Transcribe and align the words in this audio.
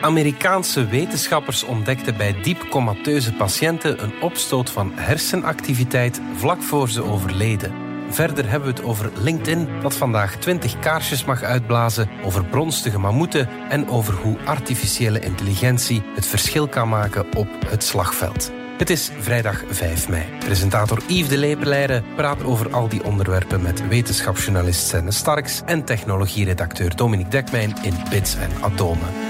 Amerikaanse 0.00 0.86
wetenschappers 0.86 1.64
ontdekten 1.64 2.16
bij 2.16 2.34
diep 2.42 2.66
comateuze 2.70 3.32
patiënten 3.32 4.02
een 4.02 4.12
opstoot 4.20 4.70
van 4.70 4.92
hersenactiviteit 4.94 6.20
vlak 6.36 6.62
voor 6.62 6.88
ze 6.88 7.02
overleden. 7.02 7.72
Verder 8.10 8.50
hebben 8.50 8.68
we 8.68 8.74
het 8.74 8.84
over 8.84 9.10
LinkedIn, 9.14 9.68
dat 9.82 9.96
vandaag 9.96 10.36
20 10.36 10.78
kaarsjes 10.78 11.24
mag 11.24 11.42
uitblazen, 11.42 12.08
over 12.24 12.44
bronstige 12.44 12.98
mammoeten 12.98 13.48
en 13.68 13.88
over 13.88 14.14
hoe 14.14 14.38
artificiële 14.44 15.20
intelligentie 15.20 16.02
het 16.14 16.26
verschil 16.26 16.68
kan 16.68 16.88
maken 16.88 17.36
op 17.36 17.48
het 17.66 17.84
slagveld. 17.84 18.52
Het 18.78 18.90
is 18.90 19.10
vrijdag 19.18 19.62
5 19.68 20.08
mei. 20.08 20.24
Presentator 20.38 20.98
Yves 21.06 21.28
de 21.28 21.36
Lepeleire 21.38 22.02
praat 22.16 22.44
over 22.44 22.72
al 22.72 22.88
die 22.88 23.04
onderwerpen 23.04 23.62
met 23.62 23.88
wetenschapsjournalist 23.88 24.86
Senne 24.86 25.10
Starks 25.10 25.62
en 25.64 25.84
technologieredacteur 25.84 26.96
Dominique 26.96 27.30
Dekmijn 27.30 27.74
in 27.82 27.94
Bits 28.10 28.34
en 28.34 28.50
Atomen. 28.60 29.29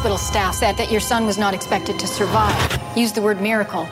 Hospital 0.00 0.18
staff 0.18 0.54
said 0.54 0.76
that 0.76 0.88
your 0.88 1.00
son 1.00 1.24
was 1.26 1.36
not 1.36 1.52
expected 1.54 1.98
to 1.98 2.06
survive. 2.06 2.78
Use 2.96 3.12
the 3.12 3.20
word 3.20 3.40
miracle. 3.40 3.86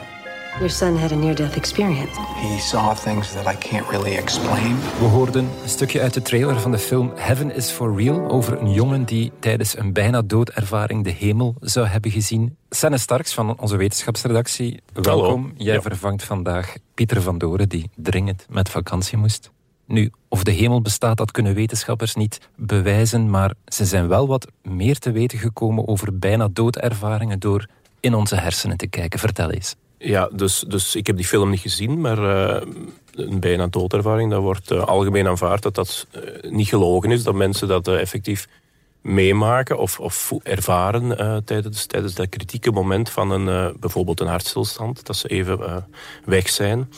Your 0.59 0.71
son 0.71 0.97
had 0.97 1.13
a 1.13 1.15
near 1.15 1.35
death 1.35 1.57
experience. 1.57 2.17
He 2.41 2.59
saw 2.59 2.95
things 2.95 3.33
that 3.33 3.47
I 3.55 3.57
can't 3.69 3.87
really 3.91 4.17
explain. 4.17 4.77
We 4.99 5.05
hoorden 5.05 5.45
een 5.63 5.69
stukje 5.69 6.01
uit 6.01 6.15
de 6.15 6.23
trailer 6.23 6.61
van 6.61 6.71
de 6.71 6.79
film 6.79 7.13
Heaven 7.15 7.55
is 7.55 7.71
for 7.71 7.97
Real 7.97 8.29
over 8.31 8.61
een 8.61 8.73
jongen 8.73 9.05
die 9.05 9.33
tijdens 9.39 9.79
een 9.79 9.93
bijna 9.93 10.23
doodervaring 10.23 11.05
de 11.05 11.11
hemel 11.11 11.55
zou 11.61 11.87
hebben 11.87 12.11
gezien. 12.11 12.57
Senne 12.71 12.99
Starks 12.99 13.35
van 13.35 13.59
onze 13.59 13.77
wetenschapsredactie, 13.77 14.81
welkom. 14.93 15.53
Jij 15.57 15.75
Ja. 15.75 15.81
vervangt 15.83 16.25
vandaag 16.25 16.75
Pieter 16.95 17.23
van 17.23 17.39
Doren 17.39 17.69
die 17.69 17.91
dringend 17.97 18.47
met 18.49 18.69
vakantie 18.69 19.19
moest. 19.19 19.51
Nu, 19.89 20.11
of 20.29 20.43
de 20.43 20.51
hemel 20.51 20.81
bestaat, 20.81 21.17
dat 21.17 21.31
kunnen 21.31 21.55
wetenschappers 21.55 22.15
niet 22.15 22.49
bewijzen, 22.57 23.31
maar 23.31 23.55
ze 23.67 23.85
zijn 23.85 24.09
wel 24.09 24.27
wat 24.27 24.47
meer 24.63 24.99
te 24.99 25.11
weten 25.11 25.39
gekomen 25.39 25.89
over 25.89 26.19
bijna 26.19 26.49
doodervaringen 26.53 27.39
door 27.39 27.67
in 28.01 28.15
onze 28.15 28.37
hersenen 28.37 28.77
te 28.77 28.87
kijken. 28.87 29.19
Vertel 29.19 29.51
eens. 29.51 29.75
Ja, 29.99 30.29
dus, 30.33 30.65
dus 30.69 30.97
ik 30.97 31.07
heb 31.07 31.17
die 31.17 31.27
film 31.27 31.51
niet 31.51 31.61
gezien, 31.61 32.01
maar 32.01 32.19
eh, 32.19 32.67
een 33.15 33.41
bijna 33.41 33.67
doodervaring, 33.67 34.31
dat 34.31 34.43
wordt 34.43 34.71
eh, 34.71 34.85
algemeen 34.85 35.27
aanvaard 35.27 35.63
dat 35.63 35.75
dat 35.75 36.07
eh, 36.11 36.51
niet 36.51 36.69
gelogen 36.69 37.11
is, 37.11 37.23
dat 37.23 37.35
mensen 37.35 37.69
dat 37.69 37.89
effectief 37.89 38.49
meemaken 39.03 39.79
of, 39.79 40.01
of 40.01 40.33
ervaren 40.43 41.45
tijdens, 41.45 41.87
tijdens 41.87 42.15
dat 42.15 42.29
kritieke 42.29 42.71
moment 42.71 43.11
van 43.11 43.31
een, 43.31 43.77
bijvoorbeeld 43.81 44.21
een 44.21 44.27
hartstilstand, 44.27 45.07
dat 45.07 45.17
ze 45.17 45.29
even 45.29 45.87
weg 46.25 46.49
zijn. 46.49 46.89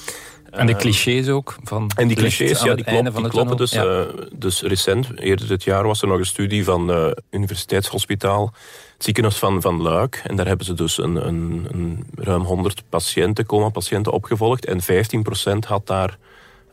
En 0.50 0.66
de 0.66 0.72
Eh, 0.72 0.78
clichés 0.78 1.28
ook? 1.28 1.56
Van 1.62 1.90
En 1.96 2.08
die 2.08 2.16
clichés, 2.16 2.62
ja, 2.62 2.74
die, 2.74 2.84
klopt, 2.84 3.28
kloppen. 3.28 3.56
Dus. 3.56 3.70
Ja. 3.70 3.84
eh, 3.84 4.06
dus 4.32 4.62
recent, 4.62 5.18
eerder 5.20 5.46
dit 5.48 5.62
jaar, 5.64 5.86
was 5.86 6.02
er 6.02 6.08
nog 6.08 6.18
een 6.18 6.26
studie 6.26 6.64
van 6.64 6.88
het 6.88 7.20
Universiteitshospitaal, 7.30 8.52
het 8.94 9.04
ziekenhuis 9.04 9.36
van, 9.36 9.60
van 9.62 9.82
Luik. 9.82 10.22
En 10.26 10.36
daar 10.36 10.46
hebben 10.46 10.66
ze 10.66 10.74
dus 10.74 10.98
een, 10.98 11.26
een, 11.26 11.66
een 11.70 12.04
ruim 12.14 12.42
100 12.42 12.82
patiënten, 12.88 13.46
coma-patiënten 13.46 14.12
opgevolgd. 14.12 14.64
En 14.66 14.80
15% 14.82 15.58
had 15.66 15.86
daar 15.86 16.18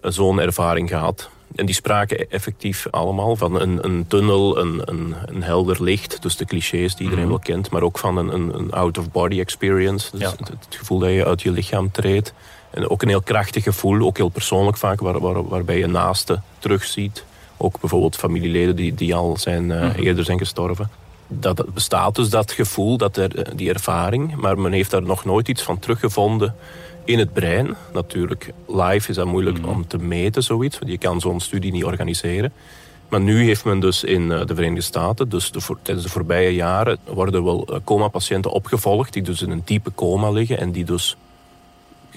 zo'n 0.02 0.40
ervaring 0.40 0.90
gehad. 0.90 1.30
En 1.56 1.66
die 1.66 1.76
spraken 1.76 2.30
effectief 2.32 2.88
allemaal 2.92 3.36
van 3.36 3.60
een, 3.62 3.86
een 3.86 4.06
tunnel, 4.08 4.58
een, 4.60 4.82
een, 4.86 5.16
een 5.26 5.44
helder 5.44 5.84
licht. 5.84 6.22
Dus 6.22 6.36
de 6.38 6.46
clichés 6.46 6.96
die 6.96 7.04
iedereen 7.04 7.28
wel 7.28 7.40
kent. 7.40 7.70
Maar 7.72 7.82
ook 7.82 7.98
van 7.98 8.18
een, 8.18 8.34
een, 8.34 8.54
een 8.60 8.72
out-of-body 8.72 9.40
experience. 9.40 10.12
Dus 10.12 10.22
Ja. 10.22 10.30
het, 10.38 10.48
het 10.48 10.76
gevoel 10.76 11.00
dat 11.00 11.10
je 11.10 11.26
uit 11.26 11.42
je 11.42 11.52
lichaam 11.52 11.92
treedt. 11.92 12.34
En 12.70 12.90
ook 12.90 13.02
een 13.02 13.08
heel 13.08 13.22
krachtig 13.22 13.64
gevoel, 13.64 14.06
ook 14.06 14.18
heel 14.18 14.30
persoonlijk 14.30 14.78
vaak, 14.78 15.00
waar, 15.00 15.20
waar, 15.20 15.48
waarbij 15.48 15.78
je 15.78 15.88
naasten 15.88 16.44
terugziet. 16.60 17.24
Ook 17.58 17.80
bijvoorbeeld 17.80 18.16
familieleden 18.16 18.76
die, 18.76 18.94
die 18.94 19.16
al 19.16 19.38
zijn, 19.38 19.72
eh, 19.72 19.96
eerder 19.96 20.26
zijn 20.26 20.38
gestorven. 20.38 20.90
Dat, 21.28 21.58
dat 21.58 21.74
bestaat 21.74 22.16
dus, 22.16 22.30
dat 22.30 22.52
gevoel, 22.52 22.98
dat 22.98 23.18
er, 23.18 23.36
eh, 23.36 23.52
die 23.56 23.74
ervaring. 23.74 24.36
Maar 24.36 24.60
men 24.60 24.72
heeft 24.72 24.92
daar 24.92 25.04
nog 25.04 25.26
nooit 25.26 25.48
iets 25.48 25.62
van 25.62 25.80
teruggevonden 25.80 26.56
in 27.06 27.20
het 27.20 27.34
brein. 27.34 27.76
Natuurlijk, 27.94 28.54
live 28.68 29.10
is 29.10 29.16
dat 29.16 29.26
moeilijk 29.26 29.68
om 29.68 29.88
te 29.88 29.98
meten, 29.98 30.44
zoiets. 30.44 30.80
Want 30.80 30.92
je 30.92 30.98
kan 30.98 31.20
zo'n 31.20 31.40
studie 31.40 31.72
niet 31.72 31.86
organiseren. 31.86 32.54
Maar 33.10 33.22
nu 33.22 33.44
heeft 33.44 33.66
men 33.66 33.80
dus 33.80 34.04
in 34.04 34.32
eh, 34.32 34.46
de 34.46 34.56
Verenigde 34.56 34.82
Staten, 34.82 35.30
dus 35.30 35.52
de, 35.52 35.60
tijdens 35.82 36.06
de 36.06 36.12
voorbije 36.12 36.54
jaren, 36.54 36.98
worden 37.06 37.44
wel 37.44 37.82
coma-patiënten 37.84 38.52
opgevolgd 38.52 39.14
die 39.14 39.22
dus 39.22 39.42
in 39.42 39.52
een 39.52 39.62
diepe 39.66 39.92
coma 39.96 40.30
liggen 40.30 40.58
en 40.58 40.72
die 40.72 40.86
dus 40.86 41.18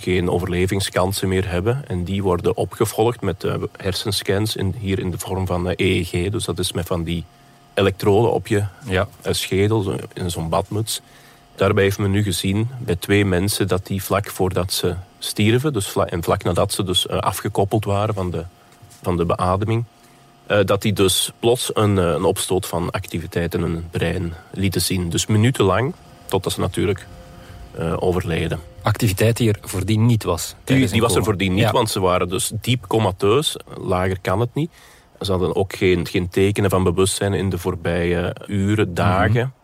geen 0.00 0.30
overlevingskansen 0.30 1.28
meer 1.28 1.48
hebben. 1.50 1.84
En 1.88 2.04
die 2.04 2.22
worden 2.22 2.56
opgevolgd 2.56 3.20
met 3.20 3.44
eh, 3.44 3.54
hersenscans, 3.76 4.56
in, 4.56 4.74
hier 4.78 4.98
in 4.98 5.10
de 5.10 5.18
vorm 5.18 5.46
van 5.46 5.68
eh, 5.68 5.74
EEG. 5.76 6.30
Dus 6.30 6.44
dat 6.44 6.58
is 6.58 6.72
met 6.72 6.86
van 6.86 7.04
die 7.04 7.24
elektroden 7.74 8.32
op 8.32 8.46
je 8.46 8.64
Ja. 8.84 9.08
eh, 9.22 9.32
schedel, 9.32 9.94
in 10.12 10.30
zo'n 10.30 10.48
badmuts. 10.48 11.00
Daarbij 11.54 11.82
heeft 11.82 11.98
men 11.98 12.10
nu 12.10 12.22
gezien 12.22 12.68
bij 12.78 12.96
twee 12.96 13.24
mensen 13.24 13.68
dat 13.68 13.86
die 13.86 14.02
vlak 14.02 14.30
voordat 14.30 14.72
ze 14.72 14.94
stierven, 15.18 15.72
dus 15.72 15.88
vla- 15.88 16.06
en 16.06 16.22
vlak 16.22 16.42
nadat 16.42 16.72
ze 16.72 16.82
dus 16.82 17.08
afgekoppeld 17.08 17.84
waren 17.84 18.14
van 18.14 18.30
de, 18.30 18.44
van 19.02 19.16
de 19.16 19.24
beademing, 19.24 19.84
dat 20.64 20.82
die 20.82 20.92
dus 20.92 21.32
plots 21.38 21.70
een, 21.74 21.96
een 21.96 22.24
opstoot 22.24 22.66
van 22.66 22.90
activiteit 22.90 23.54
in 23.54 23.60
hun 23.60 23.88
brein 23.90 24.34
lieten 24.52 24.80
zien. 24.80 25.10
Dus 25.10 25.26
minutenlang, 25.26 25.94
totdat 26.26 26.52
ze 26.52 26.60
natuurlijk 26.60 27.06
eh, 27.72 27.96
overleden. 27.98 28.60
Activiteit 28.82 29.36
die 29.36 29.48
er 29.52 29.58
voordien 29.60 30.06
niet 30.06 30.24
was. 30.24 30.54
Die, 30.64 30.88
die 30.88 31.00
was 31.00 31.14
er 31.14 31.24
voordien 31.24 31.52
niet, 31.54 31.62
Ja. 31.62 31.70
want 31.70 31.90
ze 31.90 32.00
waren 32.00 32.28
dus 32.28 32.52
diep 32.60 32.86
comateus. 32.86 33.56
Lager 33.78 34.20
kan 34.20 34.40
het 34.40 34.54
niet. 34.54 34.70
Ze 35.20 35.30
hadden 35.30 35.56
ook 35.56 35.74
geen, 35.74 36.06
geen 36.06 36.28
tekenen 36.28 36.70
van 36.70 36.82
bewustzijn 36.82 37.32
in 37.34 37.50
de 37.50 37.58
voorbije 37.58 38.36
uren, 38.46 38.94
dagen. 38.94 39.54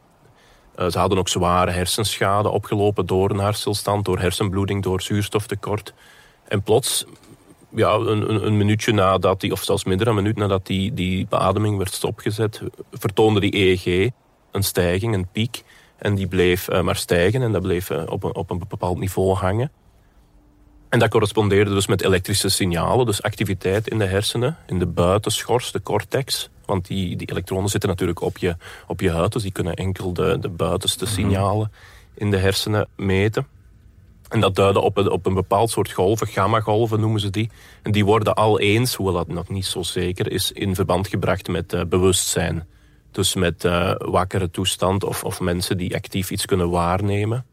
Eh, 0.74 0.86
ze 0.86 0.98
hadden 0.98 1.18
ook 1.18 1.28
zware 1.28 1.70
hersenschade 1.70 2.48
opgelopen 2.48 3.06
door 3.06 3.30
een 3.30 3.38
hartstilstand, 3.38 4.04
door 4.04 4.18
hersenbloeding, 4.18 4.82
door 4.82 5.02
zuurstoftekort. 5.02 5.94
En 6.48 6.62
plots, 6.62 7.04
ja, 7.74 7.92
een, 7.94 8.30
een, 8.30 8.46
een 8.46 8.56
minuutje 8.56 8.92
nadat 8.92 9.40
die, 9.40 9.52
of 9.52 9.62
zelfs 9.62 9.84
minder 9.84 10.06
dan 10.06 10.16
een 10.16 10.22
minuut 10.22 10.38
nadat 10.38 10.66
die, 10.66 10.94
die 10.94 11.26
beademing 11.28 11.76
werd 11.76 11.92
stopgezet, 11.92 12.60
vertoonde 12.92 13.40
die 13.40 13.56
EEG 13.56 14.10
een 14.50 14.62
stijging, 14.62 15.14
een 15.14 15.28
piek. 15.32 15.62
En 15.98 16.14
die 16.14 16.26
bleef 16.26 16.68
eh, 16.68 16.80
maar 16.80 16.96
stijgen 16.96 17.42
en 17.42 17.52
dat 17.52 17.62
bleef 17.62 17.90
eh, 17.90 18.02
op, 18.06 18.22
een, 18.22 18.34
op 18.34 18.50
een 18.50 18.62
bepaald 18.68 18.98
niveau 18.98 19.34
hangen. 19.34 19.70
En 20.88 20.98
dat 20.98 21.08
correspondeerde 21.10 21.70
dus 21.70 21.86
met 21.86 22.02
elektrische 22.02 22.48
signalen, 22.48 23.06
dus 23.06 23.22
activiteit 23.22 23.88
in 23.88 23.98
de 23.98 24.04
hersenen, 24.04 24.56
in 24.66 24.78
de 24.78 24.86
buitenschors, 24.86 25.72
de 25.72 25.82
cortex. 25.82 26.50
Want 26.64 26.86
die, 26.86 27.16
die 27.16 27.30
elektronen 27.30 27.68
zitten 27.68 27.88
natuurlijk 27.88 28.20
op 28.20 28.38
je, 28.38 28.56
op 28.86 29.00
je 29.00 29.10
huid, 29.10 29.32
dus 29.32 29.42
die 29.42 29.52
kunnen 29.52 29.74
enkel 29.74 30.12
de, 30.12 30.38
de 30.40 30.48
buitenste 30.48 31.06
signalen 31.06 31.72
in 32.14 32.30
de 32.30 32.36
hersenen 32.36 32.88
meten. 32.96 33.46
En 34.28 34.40
dat 34.40 34.54
duidde 34.54 34.80
op 34.80 34.96
een, 34.96 35.10
op 35.10 35.26
een 35.26 35.34
bepaald 35.34 35.70
soort 35.70 35.92
golven, 35.92 36.26
gamma-golven 36.26 37.00
noemen 37.00 37.20
ze 37.20 37.30
die. 37.30 37.50
En 37.82 37.92
die 37.92 38.04
worden 38.04 38.34
al 38.34 38.60
eens, 38.60 38.94
hoewel 38.94 39.14
dat 39.14 39.28
nog 39.28 39.48
niet 39.48 39.66
zo 39.66 39.82
zeker 39.82 40.32
is, 40.32 40.52
in 40.52 40.74
verband 40.74 41.08
gebracht 41.08 41.48
met 41.48 41.72
eh, 41.72 41.84
bewustzijn. 41.84 42.66
Dus 43.16 43.34
met 43.34 43.64
eh, 43.64 43.92
wakkere 43.98 44.50
toestand 44.50 45.04
of, 45.04 45.24
of 45.24 45.40
mensen 45.40 45.76
die 45.76 45.94
actief 45.94 46.30
iets 46.30 46.44
kunnen 46.44 46.70
waarnemen. 46.70 47.44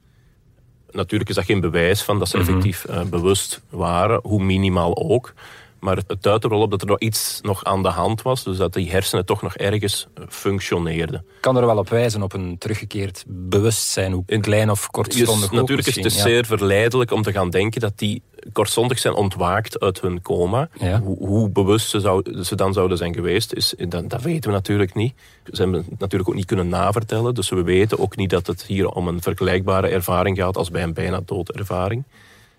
Natuurlijk 0.91 1.29
is 1.29 1.35
dat 1.35 1.45
geen 1.45 1.59
bewijs 1.59 2.01
van 2.01 2.19
dat 2.19 2.29
ze 2.29 2.37
effectief 2.37 2.85
eh, 2.85 3.03
bewust 3.03 3.61
waren, 3.69 4.19
hoe 4.23 4.43
minimaal 4.43 4.97
ook. 4.97 5.33
Maar 5.83 5.95
het, 6.07 6.23
duidt 6.23 6.43
er 6.43 6.49
wel 6.49 6.61
op 6.61 6.71
dat 6.71 6.81
er 6.81 6.87
nog 6.87 6.99
iets 6.99 7.39
nog 7.41 7.63
aan 7.63 7.83
de 7.83 7.89
hand 7.89 8.21
was. 8.21 8.43
Dus 8.43 8.57
dat 8.57 8.73
die 8.73 8.91
hersenen 8.91 9.25
toch 9.25 9.41
nog 9.41 9.55
ergens 9.55 10.07
eh, 10.13 10.23
functioneerden. 10.29 11.25
kan 11.39 11.57
er 11.57 11.65
wel 11.65 11.77
op 11.77 11.89
wijzen 11.89 12.21
op 12.21 12.33
een 12.33 12.57
teruggekeerd 12.57 13.23
bewustzijn, 13.27 14.11
hoe 14.11 14.25
klein 14.25 14.69
of 14.69 14.79
Dus 14.79 14.87
kortstondig 14.87 15.45
ook 15.45 15.51
natuurlijk 15.51 15.87
is 15.87 15.95
het 15.95 16.03
dus 16.03 16.15
ja. 16.15 16.21
zeer 16.21 16.45
verleidelijk 16.45 17.11
om 17.11 17.21
te 17.21 17.31
gaan 17.31 17.49
denken 17.49 17.81
dat 17.81 17.93
die 17.95 18.21
kortstondig 18.51 18.99
zijn 18.99 19.13
ontwaakt 19.13 19.79
uit 19.79 20.01
hun 20.01 20.21
coma. 20.21 20.69
Ja. 20.79 20.99
Hoe, 20.99 21.17
hoe 21.17 21.49
bewust 21.49 21.89
ze, 21.89 21.99
zou, 21.99 22.43
ze 22.43 22.55
dan 22.55 22.73
zouden 22.73 22.97
zijn 22.97 23.13
geweest, 23.13 23.53
is, 23.53 23.73
dat, 23.77 24.09
dat 24.09 24.21
weten 24.21 24.49
we 24.49 24.55
natuurlijk 24.55 24.93
niet. 24.93 25.13
Ze 25.51 25.61
hebben 25.61 25.85
het 25.89 25.99
natuurlijk 25.99 26.29
ook 26.29 26.35
niet 26.35 26.45
kunnen 26.45 26.69
navertellen. 26.69 27.35
Dus 27.35 27.49
we 27.49 27.63
weten 27.63 27.99
ook 27.99 28.15
niet 28.15 28.29
dat 28.29 28.47
het 28.47 28.63
hier 28.63 28.87
om 28.87 29.07
een 29.07 29.21
vergelijkbare 29.21 29.87
ervaring 29.87 30.37
gaat 30.37 30.57
als 30.57 30.71
bij 30.71 30.83
een 30.83 30.93
bijna 30.93 31.21
doodervaring. 31.25 32.03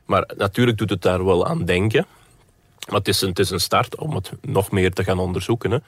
Maar 0.04 0.30
natuurlijk 0.36 0.78
doet 0.78 0.90
het 0.90 1.02
daar 1.02 1.24
wel 1.24 1.46
aan 1.46 1.64
denken. 1.64 2.06
Maar 2.88 2.98
het 2.98 3.08
is, 3.08 3.20
een, 3.20 3.28
het 3.28 3.38
is 3.38 3.50
een 3.50 3.60
start 3.60 3.96
om 3.96 4.14
het 4.14 4.32
nog 4.40 4.70
meer 4.70 4.92
te 4.92 5.04
gaan 5.04 5.18
onderzoeken. 5.18 5.70
Hè. 5.70 5.78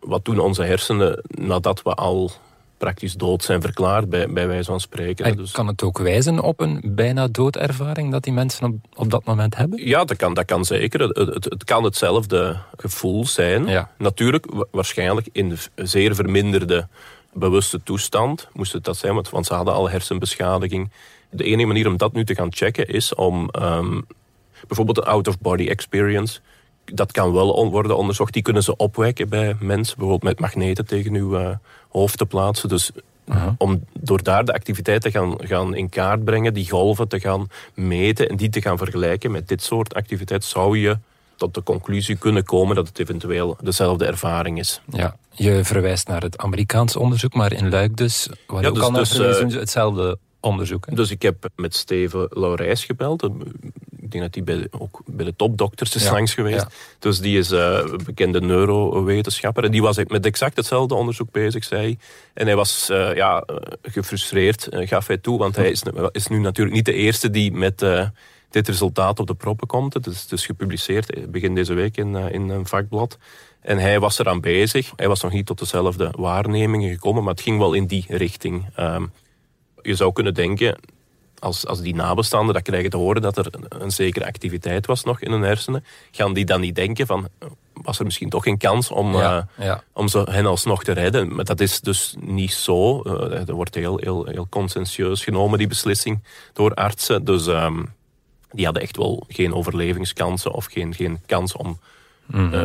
Wat 0.00 0.24
doen 0.24 0.38
onze 0.38 0.62
hersenen 0.62 1.22
nadat 1.26 1.82
we 1.82 1.94
al 1.94 2.30
praktisch 2.78 3.14
dood 3.14 3.44
zijn 3.44 3.60
verklaard, 3.60 4.08
bij, 4.08 4.28
bij 4.28 4.46
wijze 4.46 4.64
van 4.70 4.80
spreken. 4.80 5.24
En 5.24 5.36
Dus, 5.36 5.50
kan 5.50 5.66
het 5.66 5.82
ook 5.82 5.98
wijzen 5.98 6.40
op 6.40 6.60
een 6.60 6.80
bijna 6.84 7.28
doodervaring 7.28 8.12
dat 8.12 8.22
die 8.24 8.32
mensen 8.32 8.64
op, 8.66 8.74
op 8.94 9.10
dat 9.10 9.24
moment 9.24 9.56
hebben? 9.56 9.86
ja, 9.86 10.04
dat 10.04 10.16
kan, 10.16 10.34
dat 10.34 10.44
kan 10.44 10.64
zeker. 10.64 11.00
Het, 11.00 11.16
het, 11.16 11.44
het 11.44 11.64
kan 11.64 11.84
hetzelfde 11.84 12.56
gevoel 12.76 13.26
zijn. 13.26 13.66
Ja. 13.66 13.90
Natuurlijk, 13.98 14.46
wa- 14.50 14.64
waarschijnlijk 14.70 15.28
in 15.32 15.48
de 15.48 15.56
zeer 15.74 16.14
verminderde 16.14 16.88
bewuste 17.32 17.82
toestand 17.82 18.48
moest 18.52 18.72
het 18.72 18.84
dat 18.84 18.96
zijn, 18.96 19.14
want, 19.14 19.30
want 19.30 19.46
ze 19.46 19.54
hadden 19.54 19.74
al 19.74 19.90
hersenbeschadiging. 19.90 20.90
De 21.30 21.44
enige 21.44 21.66
manier 21.66 21.86
om 21.88 21.96
dat 21.96 22.12
nu 22.12 22.24
te 22.24 22.34
gaan 22.34 22.52
checken 22.52 22.86
is 22.88 23.14
om 23.14 23.48
ehm, 23.50 24.00
bijvoorbeeld 24.66 24.98
een 24.98 25.04
out-of-body 25.04 25.66
experience. 25.68 26.40
Dat 26.84 27.12
kan 27.12 27.32
wel 27.32 27.70
worden 27.70 27.96
onderzocht. 27.96 28.32
Die 28.32 28.42
kunnen 28.42 28.62
ze 28.62 28.76
opwekken 28.76 29.28
bij 29.28 29.56
mensen, 29.60 29.96
bijvoorbeeld 29.96 30.32
met 30.32 30.40
magneten 30.40 30.86
tegen 30.86 31.14
uw 31.14 31.38
uh, 31.38 31.48
hoofd 31.88 32.18
te 32.18 32.26
plaatsen. 32.26 32.68
Dus 32.68 32.90
om 33.58 33.84
door 34.00 34.22
daar 34.22 34.44
de 34.44 34.52
activiteit 34.52 35.02
te 35.02 35.10
gaan, 35.10 35.34
gaan 35.38 35.74
in 35.74 35.88
kaart 35.88 36.24
brengen, 36.24 36.54
die 36.54 36.70
golven 36.70 37.08
te 37.08 37.20
gaan 37.20 37.48
meten 37.74 38.28
en 38.28 38.36
die 38.36 38.48
te 38.48 38.60
gaan 38.60 38.78
vergelijken 38.78 39.30
met 39.30 39.48
dit 39.48 39.62
soort 39.62 39.94
activiteit, 39.94 40.44
zou 40.44 40.78
je 40.78 40.98
tot 41.36 41.54
de 41.54 41.62
conclusie 41.62 42.16
kunnen 42.16 42.44
komen 42.44 42.76
dat 42.76 42.88
het 42.88 42.98
eventueel 42.98 43.56
dezelfde 43.60 44.06
ervaring 44.06 44.58
is. 44.58 44.80
Ja, 44.90 45.16
je 45.30 45.64
verwijst 45.64 46.08
naar 46.08 46.22
het 46.22 46.38
Amerikaans 46.38 46.96
onderzoek, 46.96 47.34
maar 47.34 47.52
in 47.52 47.70
Luik 47.70 47.96
dus, 47.96 48.28
waar 48.46 48.62
ja, 48.62 48.70
dus, 48.70 48.82
ook 48.82 48.94
al 48.94 48.98
dus, 48.98 49.18
uh, 49.18 49.58
hetzelfde 49.58 50.18
onderzoek. 50.46 50.96
Dus 50.96 51.10
ik 51.10 51.22
heb 51.22 51.48
met 51.56 51.74
Steven 51.74 52.26
Laurijs 52.30 52.84
gebeld. 52.84 53.22
Ik 54.00 54.10
denk 54.10 54.24
dat 54.24 54.34
hij 54.34 54.44
bij, 54.44 54.66
ook 54.70 55.00
bij 55.06 55.24
de 55.24 55.36
topdokters 55.36 55.94
is 55.94 56.10
langs 56.10 56.34
geweest. 56.34 56.66
Dus 56.98 57.20
die 57.20 57.38
is 57.38 57.52
uh, 57.52 57.84
bekende 58.04 58.40
neurowetenschapper. 58.40 59.64
En 59.64 59.70
die 59.70 59.82
was 59.82 59.96
met 59.96 60.26
exact 60.26 60.56
hetzelfde 60.56 60.94
onderzoek 60.94 61.30
bezig, 61.30 61.64
zei 61.64 61.98
En 62.34 62.46
hij 62.46 62.56
was 62.56 62.88
uh, 62.90 63.14
ja, 63.14 63.44
gefrustreerd, 63.82 64.68
gaf 64.70 65.06
hij 65.06 65.18
toe. 65.18 65.38
Want 65.38 65.56
hij 65.56 65.70
is, 65.70 65.82
is, 66.12 66.26
nu 66.26 66.38
natuurlijk 66.38 66.76
niet 66.76 66.84
de 66.84 66.92
eerste 66.92 67.30
die 67.30 67.52
met 67.52 67.84
dit 68.50 68.68
resultaat 68.68 69.20
op 69.20 69.26
de 69.26 69.34
proppen 69.34 69.66
komt. 69.66 69.94
Het 69.94 70.06
is 70.06 70.26
dus 70.26 70.46
gepubliceerd 70.46 71.30
begin 71.30 71.54
deze 71.54 71.74
week 71.74 71.96
in, 71.96 72.14
in 72.14 72.48
een 72.48 72.66
vakblad. 72.66 73.18
En 73.60 73.78
hij 73.78 74.00
was 74.00 74.18
eraan 74.18 74.40
bezig. 74.40 74.92
Hij 74.96 75.08
was 75.08 75.22
nog 75.22 75.32
niet 75.32 75.46
tot 75.46 75.58
dezelfde 75.58 76.12
waarnemingen 76.18 76.90
gekomen, 76.90 77.22
maar 77.22 77.32
het 77.32 77.42
ging 77.42 77.58
wel 77.58 77.74
in 77.74 77.86
die 77.86 78.04
richting. 78.08 78.66
Um, 78.78 79.12
je 79.86 79.94
zou 79.94 80.12
kunnen 80.12 80.34
denken, 80.34 80.78
als, 81.38 81.66
als 81.66 81.80
die 81.80 81.94
nabestaanden 81.94 82.54
dat 82.54 82.62
krijgen 82.62 82.90
te 82.90 82.96
horen 82.96 83.22
dat 83.22 83.36
er 83.38 83.46
een, 83.68 83.90
zekere 83.90 84.26
activiteit 84.26 84.86
was 84.86 85.04
nog 85.04 85.20
in 85.20 85.30
hun 85.30 85.42
hersenen, 85.42 85.84
gaan 86.10 86.32
die 86.32 86.44
dan 86.44 86.60
niet 86.60 86.74
denken 86.74 87.06
van, 87.06 87.28
was 87.72 87.98
er 87.98 88.04
misschien 88.04 88.28
toch 88.28 88.46
een 88.46 88.58
kans 88.58 88.90
om, 88.90 89.16
ja, 89.16 89.48
uh, 89.60 89.74
om 89.92 90.08
ze, 90.08 90.26
hen 90.30 90.46
alsnog 90.46 90.84
te 90.84 90.92
redden? 90.92 91.34
Maar 91.34 91.44
dat 91.44 91.60
is 91.60 91.80
dus 91.80 92.14
niet 92.20 92.52
zo. 92.52 93.02
Uh, 93.04 93.48
er 93.48 93.54
wordt 93.54 93.74
heel, 93.74 93.98
heel, 93.98 94.24
heel 94.24 94.46
conscientieus 94.50 95.24
genomen, 95.24 95.58
die 95.58 95.66
beslissing, 95.66 96.22
door 96.52 96.74
artsen. 96.74 97.24
Dus 97.24 97.46
um, 97.46 97.94
die 98.50 98.64
hadden 98.64 98.82
echt 98.82 98.96
wel 98.96 99.24
geen 99.28 99.54
overlevingskansen 99.54 100.52
of 100.52 100.64
geen, 100.64 100.94
geen 100.94 101.20
kans 101.26 101.56
om 101.56 101.78
Mhm. 102.26 102.54
Eh, 102.54 102.64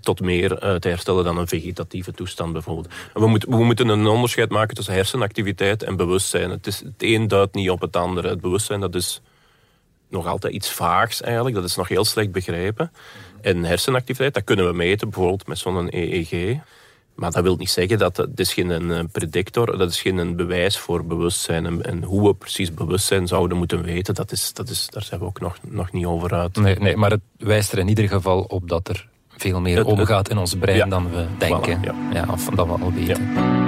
tot 0.00 0.20
meer 0.20 0.64
uh, 0.64 0.74
te 0.74 0.88
herstellen 0.88 1.24
dan 1.24 1.38
een 1.38 1.48
vegetatieve 1.48 2.12
toestand 2.12 2.52
bijvoorbeeld. 2.52 2.88
We, 3.14 3.40
we 3.48 3.64
moeten 3.64 3.88
een 3.88 4.06
onderscheid 4.06 4.50
maken 4.50 4.74
tussen 4.74 4.94
hersenactiviteit 4.94 5.82
en 5.82 5.96
bewustzijn. 5.96 6.50
Het, 6.50 6.66
is, 6.66 6.82
een 6.98 7.28
duidt 7.28 7.54
niet 7.54 7.70
op 7.70 7.80
het 7.80 7.96
andere. 7.96 8.28
Het 8.28 8.40
bewustzijn 8.40 8.80
dat 8.80 8.94
is 8.94 9.20
nog 10.08 10.26
altijd 10.26 10.54
iets 10.54 10.70
vaags 10.70 11.22
eigenlijk. 11.22 11.54
Dat 11.54 11.64
is 11.64 11.76
nog 11.76 11.88
heel 11.88 12.04
slecht 12.04 12.32
begrepen. 12.32 12.92
En 13.40 13.64
hersenactiviteit, 13.64 14.34
dat 14.34 14.44
kunnen 14.44 14.66
we 14.66 14.72
meten 14.72 15.10
bijvoorbeeld 15.10 15.46
met 15.46 15.58
zo'n 15.58 15.88
EEG. 15.90 16.60
Maar 17.14 17.30
dat 17.30 17.42
wil 17.42 17.56
niet 17.56 17.70
zeggen 17.70 17.98
dat 17.98 18.16
het 18.16 18.40
is 18.40 18.52
geen 18.52 19.08
predictor, 19.12 19.78
dat 19.78 19.90
is 19.90 20.00
geen 20.00 20.36
bewijs 20.36 20.78
voor 20.78 21.04
bewustzijn. 21.04 21.66
En, 21.66 21.84
en, 21.84 22.02
hoe 22.02 22.28
we 22.28 22.34
precies 22.34 22.74
bewustzijn 22.74 23.26
zouden 23.26 23.56
moeten 23.56 23.82
weten, 23.82 24.14
dat 24.14 24.32
is, 24.32 24.52
dat 24.52 24.68
is, 24.68 24.86
daar 24.90 25.02
zijn 25.02 25.20
we 25.20 25.26
ook 25.26 25.40
nog, 25.40 25.56
nog 25.68 25.92
niet 25.92 26.06
over 26.06 26.34
uit. 26.34 26.56
Nee, 26.56 26.78
nee, 26.78 26.96
maar 26.96 27.10
het 27.10 27.20
wijst 27.36 27.72
er 27.72 27.78
in 27.78 27.88
ieder 27.88 28.08
geval 28.08 28.40
op 28.40 28.68
dat 28.68 28.88
er 28.88 29.08
veel 29.28 29.60
meer 29.60 29.84
omgaat 29.84 30.28
in 30.28 30.38
ons 30.38 30.54
brein 30.54 30.88
dan 30.88 31.10
we 31.10 31.26
denken. 31.38 31.80
ja. 31.82 31.94
ja. 32.12 32.26
of 32.30 32.44
dan 32.44 32.68
we 32.68 32.84
al 32.84 32.92
weten. 32.92 33.60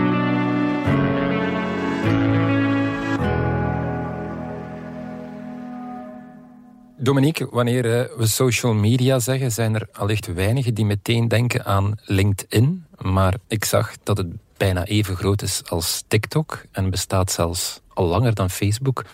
Dominique, 7.05 7.49
wanneer 7.51 8.01
eh, 8.01 8.17
we 8.17 8.27
social 8.27 8.75
media 8.75 9.19
zeggen, 9.19 9.53
zijn 9.53 9.75
er 9.75 9.89
allicht 9.93 10.33
weinigen 10.35 10.75
die 10.75 10.85
meteen 10.85 11.29
denken 11.29 11.65
aan 11.65 11.95
LinkedIn. 12.05 12.87
Maar 13.13 13.35
ik 13.49 13.65
zag 13.65 13.93
dat 14.03 14.17
het 14.17 14.27
bijna 14.57 14.85
even 14.85 15.17
groot 15.17 15.43
is 15.43 15.63
als 15.69 16.05
TikTok 16.09 16.65
en 16.73 16.91
bestaat 16.91 17.33
zelfs 17.33 17.81
al 17.95 18.07
langer 18.07 18.35
dan 18.35 18.51
Facebook. 18.51 19.05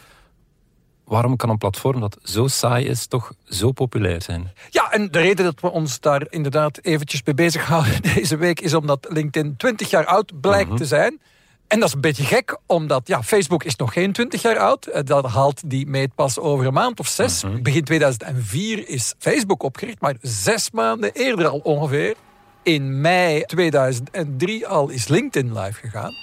Waarom 1.04 1.36
kan 1.36 1.50
een 1.50 1.58
platform 1.58 2.00
dat 2.00 2.18
zo 2.22 2.46
saai 2.46 2.86
is 2.86 3.06
toch 3.06 3.32
zo 3.44 3.72
populair 3.72 4.22
zijn? 4.22 4.52
Ja, 4.70 4.92
en 4.92 5.10
de 5.10 5.20
reden 5.20 5.44
dat 5.44 5.60
we 5.60 5.70
ons 5.70 6.00
daar 6.00 6.26
inderdaad 6.28 6.78
eventjes 6.82 7.22
mee 7.24 7.34
bezighouden 7.34 8.02
deze 8.14 8.36
week 8.36 8.60
is 8.60 8.74
omdat 8.74 9.06
LinkedIn 9.08 9.56
20 9.56 9.90
jaar 9.90 10.06
oud 10.06 10.40
blijkt 10.40 10.68
mhm. 10.68 10.78
te 10.78 10.84
zijn. 10.84 11.20
En 11.66 11.78
dat 11.78 11.88
is 11.88 11.94
een 11.94 12.00
beetje 12.00 12.24
gek, 12.24 12.58
omdat 12.66 13.08
ja, 13.08 13.22
Facebook 13.22 13.64
is 13.64 13.76
nog 13.76 13.92
geen 13.92 14.12
20 14.12 14.42
jaar 14.42 14.58
oud. 14.58 14.86
Eh, 14.86 15.04
dat 15.04 15.26
haalt 15.26 15.70
die 15.70 15.86
meet 15.86 16.14
pas 16.14 16.38
over 16.38 16.66
een 16.66 16.72
maand 16.72 17.00
of 17.00 17.08
zes. 17.08 17.44
Mhm. 17.44 17.62
Begin 17.62 17.84
2004 17.84 18.88
is 18.88 19.14
Facebook 19.18 19.62
opgericht, 19.62 20.00
maar 20.00 20.16
zes 20.20 20.70
maanden 20.70 21.12
eerder 21.12 21.46
al 21.46 21.58
ongeveer. 21.58 22.16
In 22.62 23.00
mei 23.00 23.42
2003 23.42 24.66
al 24.66 24.88
is 24.88 25.08
LinkedIn 25.08 25.58
live 25.58 25.80
gegaan. 25.80 26.14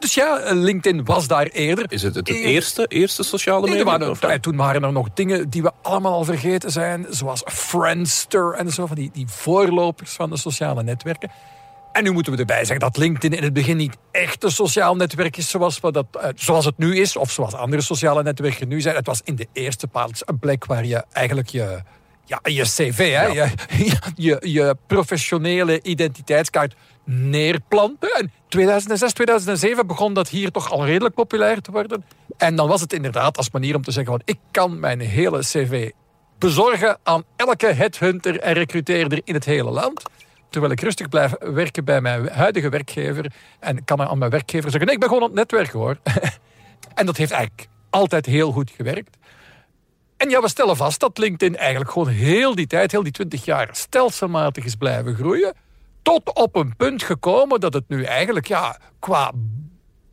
Dus 0.00 0.14
ja, 0.14 0.38
eh, 0.38 0.56
LinkedIn 0.56 1.04
was 1.04 1.26
daar 1.26 1.46
eerder. 1.46 1.84
Is 1.88 2.02
het 2.02 2.14
het, 2.14 2.28
eerste, 2.28 2.86
eerste 2.86 3.22
sociale 3.22 3.68
media? 3.68 4.14
Nee, 4.26 4.40
toen 4.40 4.56
waren 4.56 4.84
er 4.84 4.92
nog 4.92 5.08
dingen 5.14 5.50
die 5.50 5.62
we 5.62 5.72
allemaal 5.82 6.12
al 6.12 6.24
vergeten 6.24 6.70
zijn. 6.70 7.06
Zoals 7.10 7.42
Friendster 7.46 8.52
en 8.52 8.70
zo, 8.70 8.86
van 8.86 8.96
die, 8.96 9.10
die 9.12 9.26
voorlopers 9.28 10.10
van 10.10 10.30
de 10.30 10.36
sociale 10.36 10.82
netwerken. 10.82 11.30
En 11.92 12.02
nu 12.02 12.10
moeten 12.10 12.32
we 12.32 12.38
erbij 12.38 12.64
zeggen 12.64 12.78
dat 12.78 12.96
LinkedIn 12.96 13.32
in 13.38 13.42
het 13.42 13.52
begin 13.52 13.76
niet 13.76 13.96
echt 14.10 14.44
een 14.44 14.50
sociaal 14.50 14.96
netwerk 14.96 15.36
is 15.36 15.48
zoals, 15.48 15.80
dat, 15.80 16.06
eh, 16.20 16.28
zoals 16.34 16.64
het 16.64 16.78
nu 16.78 16.96
is, 16.96 17.16
of 17.16 17.30
zoals 17.30 17.54
andere 17.54 17.82
sociale 17.82 18.22
netwerken 18.22 18.68
nu 18.68 18.80
zijn. 18.80 18.96
Het 18.96 19.06
was 19.06 19.20
in 19.24 19.36
de 19.36 19.46
eerste 19.52 19.86
plaats 19.86 20.22
een 20.24 20.38
plek 20.38 20.64
waar 20.64 20.84
je 20.84 21.04
eigenlijk 21.12 21.48
je, 21.48 21.82
ja, 22.30 22.40
je 22.42 22.62
cv, 22.62 23.12
hè, 23.14 23.26
je, 23.26 23.48
je, 24.14 24.38
je 24.40 24.76
professionele 24.86 25.82
identiteitskaart 25.82 26.74
neerplanten. 27.04 28.14
En 28.14 28.32
2006, 28.48 29.12
2007 29.12 29.86
begon 29.86 30.14
dat 30.14 30.28
hier 30.28 30.50
toch 30.50 30.70
al 30.70 30.86
redelijk 30.86 31.14
populair 31.14 31.60
te 31.60 31.70
worden. 31.70 32.04
En 32.36 32.54
dan 32.54 32.68
was 32.68 32.80
het 32.80 32.92
inderdaad 32.92 33.36
als 33.36 33.50
manier 33.50 33.76
om 33.76 33.82
te 33.82 33.90
zeggen: 33.90 34.12
van, 34.12 34.22
ik 34.24 34.38
kan 34.50 34.80
mijn 34.80 35.00
hele 35.00 35.38
cv 35.38 35.90
bezorgen 36.38 36.98
aan 37.02 37.24
elke 37.36 37.66
headhunter 37.66 38.40
en 38.40 38.52
recruteerder 38.52 39.20
in 39.24 39.34
het 39.34 39.44
hele 39.44 39.70
land 39.70 40.02
terwijl 40.50 40.72
ik 40.72 40.80
rustig 40.80 41.08
blijf 41.08 41.34
werken 41.38 41.84
bij 41.84 42.00
mijn 42.00 42.28
huidige 42.28 42.68
werkgever 42.68 43.32
en 43.60 43.84
kan 43.84 44.02
aan 44.02 44.18
mijn 44.18 44.30
werkgever 44.30 44.70
zeggen, 44.70 44.86
nee, 44.86 44.94
ik 44.94 45.00
ben 45.00 45.08
gewoon 45.08 45.22
aan 45.22 45.36
het 45.36 45.38
netwerken 45.38 45.78
hoor. 45.78 45.96
en 46.94 47.06
dat 47.06 47.16
heeft 47.16 47.30
eigenlijk 47.30 47.68
altijd 47.90 48.26
heel 48.26 48.52
goed 48.52 48.70
gewerkt. 48.70 49.16
En 50.20 50.30
ja, 50.30 50.40
we 50.40 50.48
stellen 50.48 50.76
vast 50.76 51.00
dat 51.00 51.18
LinkedIn 51.18 51.56
eigenlijk 51.56 51.90
gewoon 51.90 52.08
heel 52.08 52.54
die 52.54 52.66
tijd, 52.66 52.90
heel 52.90 53.02
die 53.02 53.12
twintig 53.12 53.44
jaar, 53.44 53.68
stelselmatig 53.72 54.64
is 54.64 54.74
blijven 54.74 55.14
groeien. 55.14 55.54
Tot 56.02 56.34
op 56.34 56.56
een 56.56 56.76
punt 56.76 57.02
gekomen 57.02 57.60
dat 57.60 57.72
het 57.72 57.84
nu 57.88 58.04
eigenlijk, 58.04 58.46
ja, 58.46 58.78
qua 58.98 59.32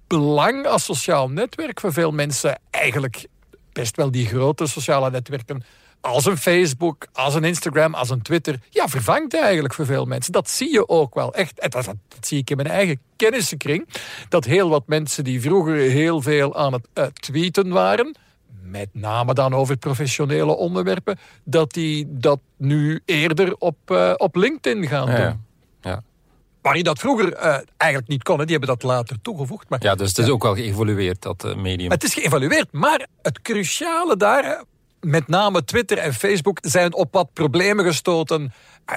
belang 0.07 0.65
als 0.65 0.83
sociaal 0.83 1.29
netwerk 1.29 1.79
voor 1.79 1.93
veel 1.93 2.11
mensen 2.11 2.59
eigenlijk 2.69 3.27
best 3.73 3.95
wel 3.95 4.11
die 4.11 4.27
grote 4.27 4.67
sociale 4.67 5.09
netwerken 5.09 5.63
als 6.01 6.25
een 6.25 6.37
Facebook, 6.37 7.07
als 7.13 7.35
een 7.35 7.43
Instagram, 7.43 7.93
als 7.93 8.09
een 8.09 8.21
Twitter, 8.21 8.59
ja, 8.69 8.87
vervangt 8.87 9.35
eigenlijk 9.35 9.73
voor 9.73 9.85
veel 9.85 10.05
mensen. 10.05 10.31
Dat 10.31 10.49
zie 10.49 10.71
je 10.71 10.89
ook 10.89 11.15
wel 11.15 11.33
echt. 11.33 11.59
En 11.59 11.69
dat, 11.69 11.95
zie 12.21 12.37
ik 12.37 12.49
in 12.49 12.55
mijn 12.55 12.69
eigen 12.69 12.99
kennissenkring. 13.15 13.87
Dat 14.29 14.45
heel 14.45 14.69
wat 14.69 14.87
mensen 14.87 15.23
die 15.23 15.41
vroeger 15.41 15.75
heel 15.75 16.21
veel 16.21 16.55
aan 16.55 16.73
het 16.73 16.87
uh, 16.93 17.05
tweeten 17.05 17.69
waren, 17.69 18.15
met 18.61 18.89
name 18.91 19.33
dan 19.33 19.53
over 19.53 19.77
professionele 19.77 20.55
onderwerpen, 20.55 21.17
dat 21.43 21.73
die 21.73 22.05
dat 22.09 22.39
nu 22.57 23.01
eerder 23.05 23.55
op, 23.57 23.77
uh, 23.91 24.13
op 24.17 24.35
LinkedIn 24.35 24.87
gaan 24.87 25.05
doen. 25.05 25.45
Ja. 25.81 26.03
Waar 26.61 26.73
die 26.73 26.83
dat 26.83 26.99
vroeger 26.99 27.33
uh, 27.33 27.57
eigenlijk 27.77 28.11
niet 28.11 28.23
kon. 28.23 28.37
Die 28.37 28.49
hebben 28.49 28.69
dat 28.69 28.83
later 28.83 29.21
toegevoegd. 29.21 29.69
Maar, 29.69 29.83
ja, 29.83 29.95
dus 29.95 30.09
het 30.09 30.17
is 30.17 30.29
ook 30.29 30.43
wel 30.43 30.55
geëvolueerd, 30.55 31.21
dat 31.21 31.55
medium. 31.55 31.91
Het 31.91 32.03
is 32.03 32.13
geëvolueerd, 32.13 32.71
maar 32.71 33.07
het 33.21 33.41
cruciale 33.41 34.17
daar 34.17 34.63
met 35.07 35.27
name 35.27 35.63
Twitter 35.63 35.97
en 35.97 36.13
Facebook 36.13 36.57
zijn 36.61 36.93
op 36.93 37.13
wat 37.13 37.33
problemen 37.33 37.85
gestoten. 37.85 38.53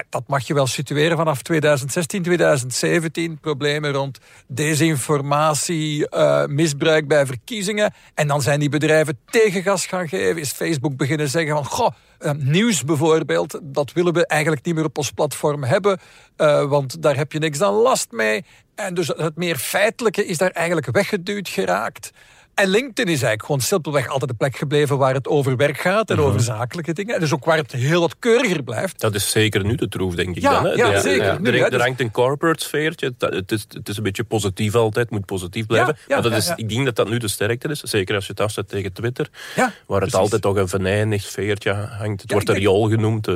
Dat 0.09 0.23
mag 0.27 0.47
je 0.47 0.53
wel 0.53 0.67
situeren 0.67 1.17
vanaf 1.17 1.41
2016, 1.41 2.23
2017. 2.23 3.39
Problemen 3.39 3.91
rond 3.91 4.19
desinformatie, 4.47 6.07
uh, 6.09 6.45
misbruik 6.45 7.07
bij 7.07 7.25
verkiezingen. 7.25 7.93
En 8.13 8.27
dan 8.27 8.41
zijn 8.41 8.59
die 8.59 8.69
bedrijven 8.69 9.19
tegengas 9.25 9.85
gaan 9.85 10.07
geven. 10.07 10.41
Is 10.41 10.51
Facebook 10.51 10.97
beginnen 10.97 11.29
zeggen 11.29 11.53
van... 11.53 11.65
Goh, 11.65 11.89
uh, 12.19 12.31
nieuws 12.31 12.83
bijvoorbeeld, 12.83 13.59
dat 13.63 13.93
willen 13.93 14.13
we 14.13 14.27
eigenlijk 14.27 14.65
niet 14.65 14.75
meer 14.75 14.85
op 14.85 14.97
ons 14.97 15.11
platform 15.11 15.63
hebben. 15.63 15.99
Uh, 16.37 16.63
want 16.63 17.01
daar 17.01 17.15
heb 17.15 17.31
je 17.31 17.39
niks 17.39 17.61
aan 17.61 17.73
last 17.73 18.11
mee. 18.11 18.45
En 18.75 18.93
dus 18.93 19.07
het 19.07 19.35
meer 19.35 19.57
feitelijke 19.57 20.25
is 20.25 20.37
daar 20.37 20.51
eigenlijk 20.51 20.91
weggeduwd 20.91 21.49
geraakt. 21.49 22.11
En 22.53 22.67
LinkedIn 22.67 23.05
is 23.05 23.11
eigenlijk 23.11 23.45
gewoon 23.45 23.61
simpelweg 23.61 24.07
altijd 24.07 24.31
de 24.31 24.37
plek 24.37 24.57
gebleven 24.57 24.97
waar 24.97 25.13
het 25.13 25.27
over 25.27 25.55
werk 25.55 25.77
gaat 25.77 26.09
en 26.09 26.19
over 26.19 26.41
zakelijke 26.41 26.93
dingen. 26.93 27.19
Dus 27.19 27.33
ook 27.33 27.45
waar 27.45 27.57
het 27.57 27.71
heel 27.71 27.99
wat 27.99 28.15
keuriger 28.19 28.63
blijft. 28.63 28.99
Dat 28.99 29.15
is 29.15 29.31
zeker 29.31 29.63
nu 29.63 29.75
de 29.75 29.87
troef, 29.87 30.15
denk 30.15 30.35
ik 30.35 30.41
Ja, 30.41 30.51
dan. 30.51 30.65
Hè? 30.65 30.71
ja, 30.71 31.01
zeker. 31.01 31.41
Nu, 31.41 31.49
er, 31.49 31.63
er 31.63 31.69
dus- 31.69 31.81
hangt 31.81 31.99
een 31.99 32.11
corporate 32.11 32.63
sfeertje. 32.63 33.13
Het, 33.19 33.51
is, 33.51 33.65
het 33.69 33.89
is 33.89 33.97
een 33.97 34.03
beetje 34.03 34.23
positief 34.23 34.75
altijd, 34.75 35.09
moet 35.09 35.25
positief 35.25 35.65
blijven. 35.65 35.93
Ja, 35.97 36.03
ja, 36.07 36.21
maar 36.21 36.29
dat 36.29 36.39
is, 36.39 36.53
ik 36.55 36.69
denk 36.69 36.85
dat 36.85 36.95
dat 36.95 37.09
nu 37.09 37.17
de 37.17 37.27
sterkte 37.27 37.67
is. 37.67 37.79
Zeker 37.79 38.15
als 38.15 38.25
je 38.25 38.31
het 38.31 38.41
afzet 38.41 38.69
tegen 38.69 38.93
Twitter. 38.93 39.29
Waar 39.55 39.65
het 39.65 39.85
precies. 39.85 40.13
altijd 40.13 40.41
toch 40.41 40.55
een 40.55 40.67
venijnig 40.67 41.21
sfeertje 41.21 41.73
hangt. 41.73 42.21
Het 42.21 42.31
wordt 42.31 42.49
een 42.49 42.55
riool 42.55 42.89
genoemd. 42.89 43.27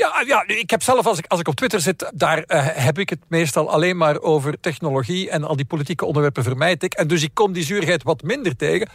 Ja, 0.00 0.22
ja, 0.26 0.44
ik 0.46 0.70
heb 0.70 0.82
zelf, 0.82 1.06
als 1.06 1.18
ik, 1.18 1.26
als 1.26 1.40
ik 1.40 1.48
op 1.48 1.54
Twitter 1.54 1.80
zit, 1.80 2.10
daar 2.14 2.42
eh, 2.42 2.66
heb 2.66 2.98
ik 2.98 3.10
het 3.10 3.18
meestal 3.28 3.70
alleen 3.70 3.96
maar 3.96 4.20
over 4.20 4.60
technologie 4.60 5.30
en 5.30 5.44
al 5.44 5.56
die 5.56 5.64
politieke 5.64 6.04
onderwerpen 6.04 6.42
vermijd 6.42 6.82
ik. 6.82 6.94
En 6.94 7.08
dus 7.08 7.22
ik 7.22 7.30
kom 7.34 7.52
die 7.52 7.64
zuurheid 7.64 8.02
wat 8.02 8.22
minder 8.22 8.56
tegen. 8.56 8.88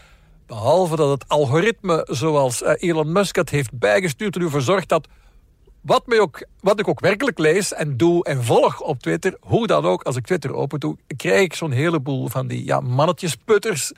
Behalve 0.47 0.95
dat 0.95 1.09
het 1.09 1.27
algoritme, 1.27 2.07
zoals 2.09 2.63
eh, 2.63 2.89
Elon 2.89 3.11
Musk 3.11 3.35
het 3.35 3.49
heeft 3.49 3.79
bijgestuurd, 3.79 4.35
ervoor 4.35 4.61
zorgt 4.61 4.89
dat 4.89 5.07
wat, 5.85 6.07
mij 6.07 6.19
ook, 6.19 6.45
wat 6.59 6.79
ik 6.79 6.87
ook 6.87 6.99
werkelijk 6.99 7.37
lees 7.37 7.73
en 7.73 7.97
doe 7.97 8.23
en 8.23 8.43
volg 8.43 8.81
op 8.81 8.99
Twitter, 8.99 9.37
hoe 9.39 9.67
dan 9.67 9.85
ook, 9.85 10.03
als 10.03 10.15
ik 10.15 10.25
Twitter 10.25 10.53
open 10.53 10.79
doe, 10.79 10.97
krijg 11.17 11.41
ik 11.41 11.53
zo'n 11.53 11.71
heleboel 11.71 12.27
van 12.27 12.47
die 12.47 12.65
ja, 12.65 12.79
mannetjesputters 12.79 13.91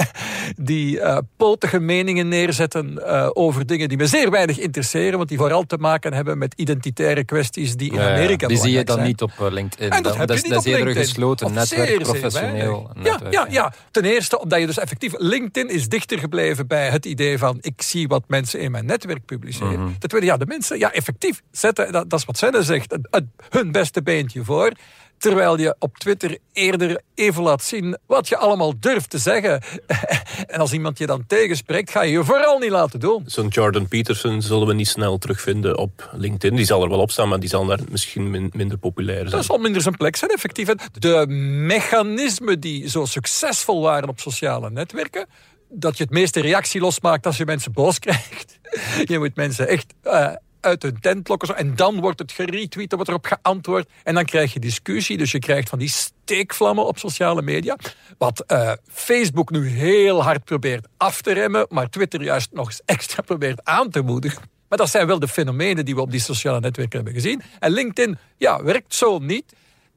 die 0.56 1.00
eh 1.00 1.18
potige 1.36 1.78
meningen 1.80 2.28
neerzetten 2.28 3.06
eh, 3.06 3.30
over 3.32 3.66
dingen 3.66 3.88
die 3.88 3.98
me 3.98 4.06
zeer 4.06 4.30
weinig 4.30 4.58
interesseren, 4.58 5.16
want 5.16 5.28
die 5.28 5.38
vooral 5.38 5.66
te 5.66 5.76
maken 5.76 6.12
hebben 6.12 6.38
met 6.38 6.54
identitaire 6.56 7.24
kwesties 7.24 7.76
die 7.76 7.92
in. 7.92 8.00
Amerika 8.00 8.46
Die 8.46 8.56
zie 8.56 8.72
je 8.72 8.84
dan 8.84 8.94
zijn. 8.94 9.06
niet 9.06 9.22
op 9.22 9.30
eh, 9.30 9.46
LinkedIn. 9.50 9.90
En 9.90 10.02
dat, 10.02 10.16
heb 10.16 10.28
dat 10.28 10.36
je 10.36 10.42
is, 10.42 10.42
niet 10.42 10.52
dat 10.52 10.66
is 10.66 10.72
op 10.72 10.78
eerder 10.78 10.94
gesloten 10.94 11.52
netwerk, 11.52 11.88
zeer, 11.88 11.98
professioneel 11.98 12.90
netwerk. 12.94 13.32
Ja, 13.32 13.46
ja, 13.46 13.52
ja, 13.52 13.72
ten 13.90 14.04
eerste 14.04 14.40
omdat 14.40 14.60
je 14.60 14.66
dus 14.66 14.78
effectief... 14.78 15.12
LinkedIn 15.16 15.68
is 15.68 15.88
dichter 15.88 16.18
gebleven 16.18 16.66
bij 16.66 16.88
het 16.88 17.06
idee 17.06 17.38
van... 17.38 17.58
ik 17.60 17.82
zie 17.82 18.08
wat 18.08 18.24
mensen 18.26 18.60
in 18.60 18.70
mijn 18.70 18.86
netwerk 18.86 19.24
publiceren. 19.24 19.80
Mhm. 19.80 19.98
Ten 19.98 20.08
tweede, 20.08 20.26
ja, 20.26 20.36
de 20.36 20.46
mensen 20.46 20.78
ja, 20.78 20.92
effectief 20.92 21.25
zetten... 21.50 21.92
dat, 21.92 22.10
dat 22.10 22.18
is 22.18 22.24
wat 22.24 22.38
Senne 22.38 22.62
zegt, 22.62 22.90
het, 22.90 23.08
het- 23.10 23.24
hun 23.50 23.72
beste 23.72 24.02
beentje 24.02 24.44
voor... 24.44 24.72
Terwijl 25.18 25.58
je 25.58 25.76
op 25.78 25.98
Twitter 25.98 26.38
eerder 26.52 27.00
even 27.14 27.42
laat 27.42 27.62
zien 27.62 27.98
wat 28.06 28.28
je 28.28 28.36
allemaal 28.36 28.72
durft 28.80 29.10
te 29.10 29.18
zeggen. 29.18 29.62
en 30.46 30.60
als 30.60 30.72
iemand 30.72 30.98
je 30.98 31.06
dan 31.06 31.24
tegenspreekt, 31.26 31.90
ga 31.90 32.02
je 32.02 32.10
je 32.12 32.24
vooral 32.24 32.58
niet 32.58 32.70
laten 32.70 33.00
doen. 33.00 33.22
Zo'n 33.26 33.48
Jordan 33.48 33.88
Peterson 33.88 34.42
zullen 34.42 34.66
we 34.66 34.74
niet 34.74 34.88
snel 34.88 35.18
terugvinden 35.18 35.78
op 35.78 36.10
LinkedIn. 36.12 36.56
Die 36.56 36.64
zal 36.66 36.82
er 36.82 36.88
wel 36.88 37.00
op 37.00 37.10
staan, 37.10 37.28
maar 37.28 37.40
die 37.40 37.48
zal 37.48 37.66
daar 37.66 37.78
misschien 37.90 38.30
min- 38.30 38.50
minder 38.54 38.78
populair 38.78 39.18
zijn. 39.18 39.30
Dat 39.30 39.44
zal 39.44 39.58
minder 39.58 39.82
zijn 39.82 39.96
plek 39.96 40.16
zijn, 40.16 40.30
effectief. 40.30 40.68
De 40.92 41.26
mechanismen 41.66 42.60
die 42.60 42.88
zo 42.88 43.04
succesvol 43.04 43.82
waren 43.82 44.08
op 44.08 44.20
sociale 44.20 44.70
netwerken, 44.70 45.26
dat 45.68 45.96
je 45.96 46.02
het 46.04 46.12
meeste 46.12 46.40
reactie 46.40 46.80
losmaakt 46.80 47.26
als 47.26 47.36
je 47.36 47.44
mensen 47.44 47.72
boos 47.72 47.98
krijgt. 48.06 48.58
Je 49.04 49.18
moet 49.18 49.36
mensen 49.36 49.68
echt 49.68 49.94
eh, 50.02 50.28
uit 50.60 50.82
hun 50.82 51.00
tent 51.00 51.28
lokken. 51.28 51.56
En 51.56 51.76
dan 51.76 52.00
wordt 52.00 52.18
het 52.18 52.32
geretweet, 52.32 52.90
dan 52.90 52.98
wordt 52.98 53.08
erop 53.08 53.26
geantwoord. 53.26 53.88
En 54.02 54.14
dan 54.14 54.24
krijg 54.24 54.52
je 54.52 54.60
discussie. 54.60 55.16
Dus 55.16 55.32
je 55.32 55.38
krijgt 55.38 55.68
van 55.68 55.78
die 55.78 55.88
steekvlammen 55.88 56.86
op 56.86 56.98
sociale 56.98 57.42
media. 57.42 57.76
Wat 58.18 58.40
eh, 58.40 58.72
Facebook 58.88 59.50
nu 59.50 59.68
heel 59.68 60.22
hard 60.22 60.44
probeert 60.44 60.86
af 60.96 61.22
te 61.22 61.32
remmen, 61.32 61.66
maar 61.68 61.90
Twitter 61.90 62.22
juist 62.22 62.52
nog 62.52 62.66
eens 62.66 62.82
extra 62.84 63.22
probeert 63.22 63.64
aan 63.64 63.90
te 63.90 64.00
moedigen. 64.00 64.42
Maar 64.68 64.78
dat 64.78 64.90
zijn 64.90 65.06
wel 65.06 65.18
de 65.18 65.28
fenomenen 65.28 65.84
die 65.84 65.94
we 65.94 66.00
op 66.00 66.10
die 66.10 66.20
sociale 66.20 66.60
netwerken 66.60 66.96
hebben 66.96 67.14
gezien. 67.22 67.42
En 67.58 67.70
LinkedIn, 67.70 68.18
ja, 68.36 68.62
werkt 68.62 68.94
zo 68.94 69.18
niet. 69.18 69.52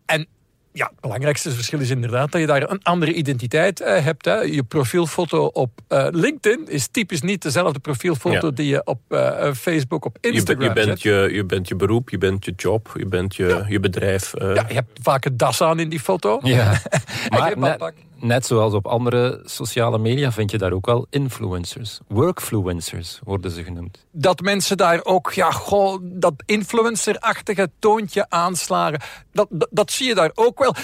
En 0.05 0.27
ja, 0.71 0.85
het 0.85 0.99
belangrijkste 1.01 1.51
verschil 1.51 1.79
is 1.79 1.89
inderdaad 1.89 2.31
dat 2.31 2.41
je 2.41 2.47
daar 2.47 2.69
een 2.69 2.83
andere 2.83 3.13
identiteit 3.13 3.81
eh, 3.81 4.03
hebt. 4.03 4.25
Hè. 4.25 4.35
Je 4.35 4.63
profielfoto 4.63 5.45
op 5.45 5.71
eh, 5.87 6.07
LinkedIn 6.11 6.67
is 6.69 6.87
typisch 6.87 7.21
niet 7.21 7.41
dezelfde 7.41 7.79
profielfoto 7.79 8.47
Ja. 8.47 8.53
die 8.53 8.67
je 8.67 8.85
op 8.85 8.99
eh, 9.07 9.51
Facebook, 9.53 10.05
op 10.05 10.17
Instagram 10.21 10.67
je, 10.67 10.73
bent 10.73 10.87
zet. 10.87 11.01
je, 11.01 11.29
je 11.33 11.45
bent 11.45 11.67
je 11.67 11.75
beroep, 11.75 12.09
je 12.09 12.17
bent 12.17 12.45
je 12.45 12.53
job, 12.55 12.91
je 12.97 13.05
bent 13.05 13.35
je, 13.35 13.63
je 13.67 13.79
bedrijf. 13.79 14.33
eh. 14.33 14.55
Ja, 14.55 14.65
je 14.67 14.73
hebt 14.73 14.99
vaak 15.01 15.25
een 15.25 15.37
das 15.37 15.61
aan 15.61 15.79
in 15.79 15.89
die 15.89 15.99
foto. 15.99 16.39
Ja. 16.43 16.81
maar. 17.29 17.93
Net 18.19 18.45
zoals 18.45 18.73
op 18.73 18.87
andere 18.87 19.41
sociale 19.43 19.97
media 19.97 20.31
vind 20.31 20.51
je 20.51 20.57
daar 20.57 20.71
ook 20.71 20.85
wel 20.85 21.07
influencers. 21.09 21.99
Workfluencers 22.07 23.19
worden 23.23 23.51
ze 23.51 23.63
genoemd. 23.63 24.05
dat 24.11 24.41
mensen 24.41 24.77
daar 24.77 24.99
ook 25.03 25.31
ja, 25.31 25.51
goh, 25.51 25.99
dat 26.03 26.33
influencer-achtige 26.45 27.69
toontje 27.79 28.25
aanslagen. 28.29 29.01
Dat, 29.31 29.47
dat, 29.69 29.91
zie 29.91 30.07
je 30.07 30.15
daar 30.15 30.31
ook 30.33 30.59
wel. 30.59 30.75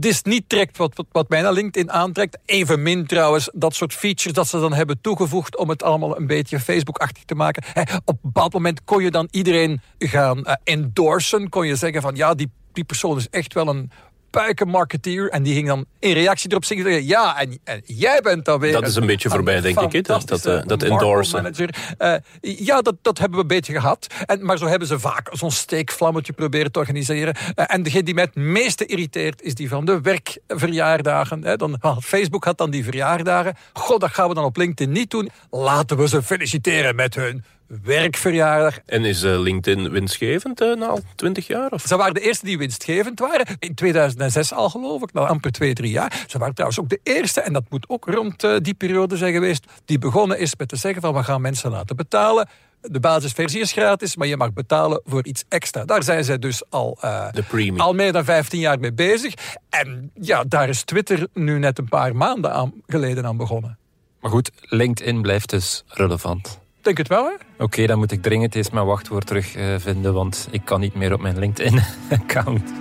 Is 0.00 0.22
niet 0.22 0.44
direct 0.46 0.76
wat, 0.76 0.96
wat, 0.96 1.06
wat 1.12 1.28
mij 1.28 1.52
LinkedIn 1.52 1.92
aantrekt. 1.92 2.38
Evenmin 2.44 3.06
trouwens 3.06 3.50
dat 3.54 3.74
soort 3.74 3.92
features 3.92 4.32
dat 4.32 4.48
ze 4.48 4.60
dan 4.60 4.72
hebben 4.72 5.00
toegevoegd... 5.00 5.56
om 5.56 5.68
het 5.68 5.82
allemaal 5.82 6.16
een 6.16 6.26
beetje 6.26 6.60
Facebook-achtig 6.60 7.24
te 7.24 7.34
maken. 7.34 7.62
Op 8.04 8.14
een 8.14 8.18
bepaald 8.22 8.52
moment 8.52 8.84
kon 8.84 9.02
je 9.02 9.10
dan 9.10 9.28
iedereen 9.30 9.80
gaan 9.98 10.44
eh, 10.44 10.54
endorsen. 10.64 11.48
Kon 11.48 11.66
je 11.66 11.76
zeggen 11.76 12.02
van 12.02 12.14
ja, 12.14 12.34
die, 12.34 12.50
die 12.72 12.84
persoon 12.84 13.16
is 13.16 13.28
echt 13.28 13.54
wel 13.54 13.68
een 13.68 13.90
puikenmarketeer. 14.40 15.28
En 15.28 15.42
die 15.42 15.54
ging 15.54 15.66
dan 15.66 15.84
in 15.98 16.12
reactie 16.12 16.50
erop 16.50 16.64
zeggen... 16.64 17.06
ja, 17.06 17.40
en, 17.40 17.58
en 17.64 17.82
jij 17.84 18.20
bent 18.22 18.44
dan 18.44 18.60
weer... 18.60 18.72
Dat 18.72 18.86
is 18.86 18.96
een 18.96 19.06
beetje 19.06 19.28
voorbij, 19.30 19.60
denk 19.60 19.92
ik, 19.92 20.04
dat- 20.04 20.28
dat, 20.28 20.46
eh, 20.46 20.62
dat 20.66 20.82
endorsen. 20.82 21.54
Eh, 21.98 22.14
ja, 22.40 22.82
dat, 22.82 22.94
dat 23.02 23.18
hebben 23.18 23.36
we 23.36 23.42
een 23.42 23.56
beetje 23.56 23.72
gehad. 23.72 24.06
En, 24.26 24.44
maar 24.44 24.58
zo 24.58 24.66
hebben 24.66 24.88
ze 24.88 24.98
vaak 24.98 25.28
zo'n 25.32 25.50
steekvlammetje 25.50 26.32
proberen 26.32 26.72
te 26.72 26.78
organiseren. 26.78 27.34
Eh, 27.54 27.64
en 27.68 27.82
degene 27.82 28.02
die 28.02 28.14
mij 28.14 28.24
het 28.24 28.34
meeste 28.34 28.86
irriteert, 28.86 29.42
is 29.42 29.54
die 29.54 29.68
van 29.68 29.84
de 29.84 30.00
werkverjaardagen. 30.00 31.44
Hè. 31.44 31.56
Dan, 31.56 31.78
Facebook 32.02 32.44
had 32.44 32.58
dan 32.58 32.70
die 32.70 32.84
verjaardagen. 32.84 33.54
God, 33.72 34.00
dat 34.00 34.10
gaan 34.10 34.28
we 34.28 34.34
dan 34.34 34.44
op 34.44 34.56
LinkedIn 34.56 34.92
niet 34.92 35.10
doen. 35.10 35.30
Laten 35.50 35.96
we 35.96 36.08
ze 36.08 36.22
feliciteren 36.22 36.96
met 36.96 37.14
hun 37.14 37.44
werkverjaardag. 37.82 38.78
En 38.86 39.04
is 39.04 39.22
eh, 39.22 39.40
LinkedIn 39.40 39.90
winstgevend 39.90 40.60
eh, 40.60 40.74
na 40.74 40.86
al 40.86 41.00
twintig 41.14 41.46
jaar? 41.46 41.70
Of? 41.70 41.82
Ze 41.82 41.96
waren 41.96 42.14
de 42.14 42.20
eerste 42.20 42.44
die 42.44 42.58
winstgevend 42.58 43.18
waren. 43.18 43.46
In 43.58 43.74
2006 43.74 44.52
al 44.52 44.70
geloof 44.70 45.02
ik, 45.02 45.12
nou 45.12 45.28
amper 45.28 45.52
twee, 45.52 45.74
drie 45.74 45.90
jaar. 45.90 46.24
Ze 46.26 46.38
waren 46.38 46.54
trouwens 46.54 46.80
ook 46.80 46.88
de 46.88 47.00
eerste, 47.02 47.40
en 47.40 47.52
dat 47.52 47.64
moet 47.68 47.88
ook 47.88 48.04
rond 48.04 48.44
eh, 48.44 48.56
die 48.60 48.74
periode 48.74 49.16
zijn 49.16 49.32
geweest, 49.32 49.66
die 49.84 49.98
begonnen 49.98 50.38
is 50.38 50.56
met 50.56 50.68
te 50.68 50.76
zeggen 50.76 51.02
van 51.02 51.14
we 51.14 51.22
gaan 51.22 51.40
mensen 51.40 51.70
laten 51.70 51.96
betalen. 51.96 52.48
De 52.80 53.00
basisversie 53.00 53.60
is 53.60 53.72
gratis, 53.72 54.16
maar 54.16 54.26
je 54.26 54.36
mag 54.36 54.52
betalen 54.52 55.00
voor 55.04 55.24
iets 55.24 55.44
extra. 55.48 55.84
Daar 55.84 56.02
zijn 56.02 56.24
zij 56.24 56.38
dus 56.38 56.62
al, 56.70 56.98
eh, 57.00 57.28
al 57.76 57.94
meer 57.94 58.12
dan 58.12 58.24
15 58.24 58.60
jaar 58.60 58.78
mee 58.78 58.92
bezig. 58.92 59.34
En 59.68 60.10
ja, 60.14 60.44
daar 60.44 60.68
is 60.68 60.82
Twitter 60.82 61.26
nu 61.32 61.58
net 61.58 61.78
een 61.78 61.88
paar 61.88 62.16
maanden 62.16 62.52
aan, 62.52 62.72
geleden 62.86 63.26
aan 63.26 63.36
begonnen. 63.36 63.78
Maar 64.20 64.30
goed, 64.30 64.50
LinkedIn 64.60 65.22
blijft 65.22 65.50
dus 65.50 65.84
relevant. 65.86 66.58
Denk 66.86 66.98
het 66.98 67.08
wel, 67.08 67.24
hè? 67.24 67.64
Oké, 67.64 67.86
dan 67.86 67.98
moet 67.98 68.12
ik 68.12 68.22
dringend 68.22 68.54
eens 68.54 68.70
mijn 68.70 68.86
wachtwoord 68.86 69.26
terugvinden, 69.26 69.80
vinden, 69.80 70.14
want 70.14 70.48
ik 70.50 70.64
kan 70.64 70.80
niet 70.80 70.94
meer 70.94 71.12
op 71.12 71.20
mijn 71.20 71.38
LinkedIn-account. 71.38 72.72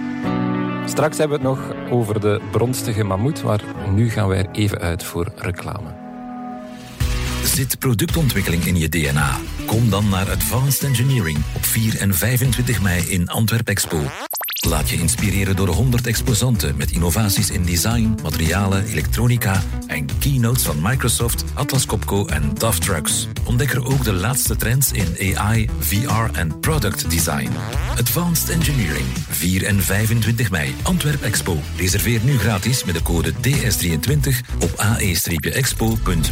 Straks 0.92 1.18
hebben 1.18 1.40
we 1.40 1.48
het 1.48 1.56
nog 1.56 1.90
over 1.90 2.20
de 2.20 2.40
bronstige 2.50 3.04
mammoet, 3.04 3.42
maar 3.42 3.62
nu 3.94 4.10
gaan 4.10 4.28
we 4.28 4.34
er 4.34 4.50
even 4.52 4.78
uit 4.78 5.04
voor 5.04 5.32
reclame. 5.36 5.94
Zit 7.44 7.78
productontwikkeling 7.78 8.64
in 8.64 8.76
je 8.76 8.88
DNA? 8.88 9.36
Kom 9.66 9.90
dan 9.90 10.08
naar 10.08 10.30
Advanced 10.30 10.82
Engineering 10.88 11.38
op 11.56 11.64
4 11.64 12.00
en 12.00 12.14
25 12.14 12.82
mei 12.82 13.02
in 13.10 13.28
Antwerp 13.28 13.68
Expo. 13.68 14.00
Laat 14.68 14.90
je 14.90 14.96
inspireren 14.96 15.56
door 15.56 15.68
100 15.68 16.06
exposanten 16.06 16.76
met 16.76 16.90
innovaties 16.90 17.50
in 17.50 17.64
design, 17.64 18.14
materialen, 18.22 18.84
elektronica 18.84 19.62
en 19.86 20.06
keynotes 20.18 20.62
van 20.62 20.76
Microsoft, 20.82 21.44
Atlas 21.54 21.86
Copco 21.86 22.26
en 22.26 22.54
DAF 22.54 22.78
Trucks. 22.78 23.28
Ontdek 23.44 23.72
er 23.72 23.84
ook 23.84 24.04
de 24.04 24.12
laatste 24.12 24.56
trends 24.56 24.92
in 24.92 25.36
AI, 25.36 25.68
VR 25.78 26.38
en 26.38 26.60
product 26.60 27.10
design. 27.10 27.50
Advanced 27.98 28.48
Engineering, 28.48 29.06
4 29.28 29.64
en 29.64 29.82
25 29.82 30.50
mei, 30.50 30.74
Antwerp 30.82 31.22
Expo. 31.22 31.58
Reserveer 31.76 32.20
nu 32.24 32.38
gratis 32.38 32.84
met 32.84 32.94
de 32.94 33.02
code 33.02 33.32
DS23 33.32 33.38
op 34.60 34.72
ae-expo.be. 34.76 36.22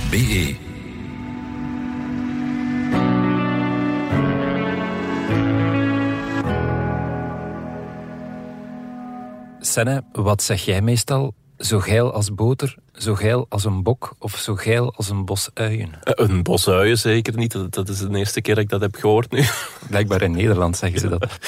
Senne, 9.65 10.05
wat 10.13 10.43
zeg 10.43 10.65
jij 10.65 10.81
meestal? 10.83 11.35
Zo 11.59 11.79
geil 11.81 12.13
als 12.13 12.35
boter, 12.35 12.77
zo 12.93 13.15
geil 13.15 13.47
als 13.49 13.65
een 13.65 13.83
bok 13.83 14.15
of 14.19 14.37
zo 14.37 14.55
geil 14.55 14.93
als 14.97 15.09
een 15.09 15.25
bos 15.25 15.51
uien? 15.55 15.91
Eh, 16.03 16.13
Een 16.29 16.43
bos 16.43 16.69
uien 16.69 16.99
zeker 16.99 17.37
niet. 17.37 17.53
Dat, 17.53 17.75
dat 17.75 17.89
is 17.89 17.99
de 17.99 18.17
eerste 18.19 18.41
keer 18.41 18.55
dat 18.55 18.65
ik 18.65 18.71
dat 18.71 18.81
heb 18.81 18.95
gehoord 18.95 19.31
nu. 19.31 19.45
Blijkbaar 19.89 20.23
in 20.23 20.31
Nederland 20.33 20.77
zeggen 20.77 21.01
ze 21.01 21.09
dat. 21.09 21.27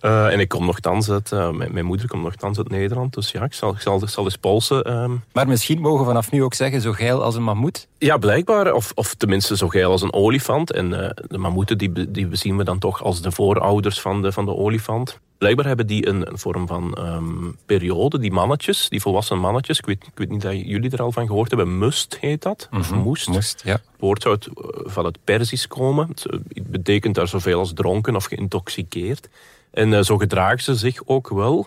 Eh, 0.00 0.32
en 0.32 0.40
ik 0.40 0.48
kom 0.48 0.64
nogthans 0.66 1.10
uit... 1.10 1.32
eh, 1.32 1.50
mijn, 1.50 1.72
mijn 1.72 1.84
moeder 1.84 2.08
komt 2.08 2.22
nogthans 2.22 2.58
uit 2.58 2.68
Nederland. 2.68 3.14
Dus 3.14 3.30
ja, 3.30 3.42
ik 3.44 3.52
zal, 3.52 3.70
ik 3.72 3.80
zal, 3.80 4.02
ik 4.02 4.08
zal 4.08 4.24
eens 4.24 4.36
polsen. 4.36 4.82
ehm. 4.84 5.10
Maar 5.32 5.48
misschien 5.48 5.80
mogen 5.80 5.98
we 6.00 6.04
vanaf 6.04 6.30
nu 6.30 6.42
ook 6.42 6.54
zeggen 6.54 6.80
zo 6.80 6.92
geil 6.92 7.22
als 7.22 7.34
een 7.34 7.42
mammoet. 7.42 7.88
Ja, 7.98 8.16
blijkbaar. 8.16 8.72
Of, 8.72 8.92
of 8.94 9.14
tenminste 9.14 9.56
zo 9.56 9.68
geil 9.68 9.90
als 9.90 10.02
een 10.02 10.12
olifant. 10.12 10.72
En 10.72 10.90
de 11.28 11.38
mammoeten 11.38 11.78
die, 11.78 12.10
die 12.10 12.26
bezien 12.26 12.56
we 12.56 12.64
dan 12.64 12.78
toch 12.78 13.02
als 13.02 13.20
de 13.22 13.30
voorouders 13.32 14.00
van 14.00 14.22
de, 14.22 14.32
van 14.32 14.44
de 14.44 14.54
olifant. 14.56 15.20
Blijkbaar 15.38 15.66
hebben 15.66 15.86
die 15.86 16.06
een, 16.08 16.30
een 16.30 16.38
vorm 16.38 16.66
van 16.66 16.94
ehm, 16.94 17.50
periode, 17.66 18.18
die 18.18 18.32
mannetjes, 18.32 18.88
die 18.88 19.00
volwassen 19.00 19.38
mannetjes. 19.38 19.78
Ik 19.78 19.86
weet, 19.86 20.06
ik 20.06 20.12
weet 20.14 20.28
niet 20.28 20.42
dat 20.42 20.60
jullie 20.60 20.90
er 20.90 21.02
al 21.02 21.12
van 21.12 21.26
gehoord 21.26 21.50
hebben. 21.50 21.78
Must 21.78 22.18
heet 22.20 22.42
dat, 22.42 22.68
of 22.72 22.94
moest. 22.94 23.28
Moest, 23.28 23.62
ja. 23.64 23.72
Het 23.72 23.82
woord 23.98 24.22
zou 24.22 24.34
het, 24.34 24.46
eh, 24.46 24.52
van 24.84 25.04
het 25.04 25.18
Perzisch 25.24 25.66
komen. 25.66 26.08
Het 26.08 26.26
eh, 26.26 26.38
het 26.48 26.70
betekent 26.70 27.14
daar 27.14 27.28
zoveel 27.28 27.58
als 27.58 27.72
dronken 27.72 28.16
of 28.16 28.24
geïntoxiceerd. 28.24 29.28
En 29.70 29.92
eh, 29.94 30.02
zo 30.02 30.16
gedragen 30.16 30.62
ze 30.62 30.74
zich 30.74 31.02
ook 31.04 31.28
wel. 31.28 31.66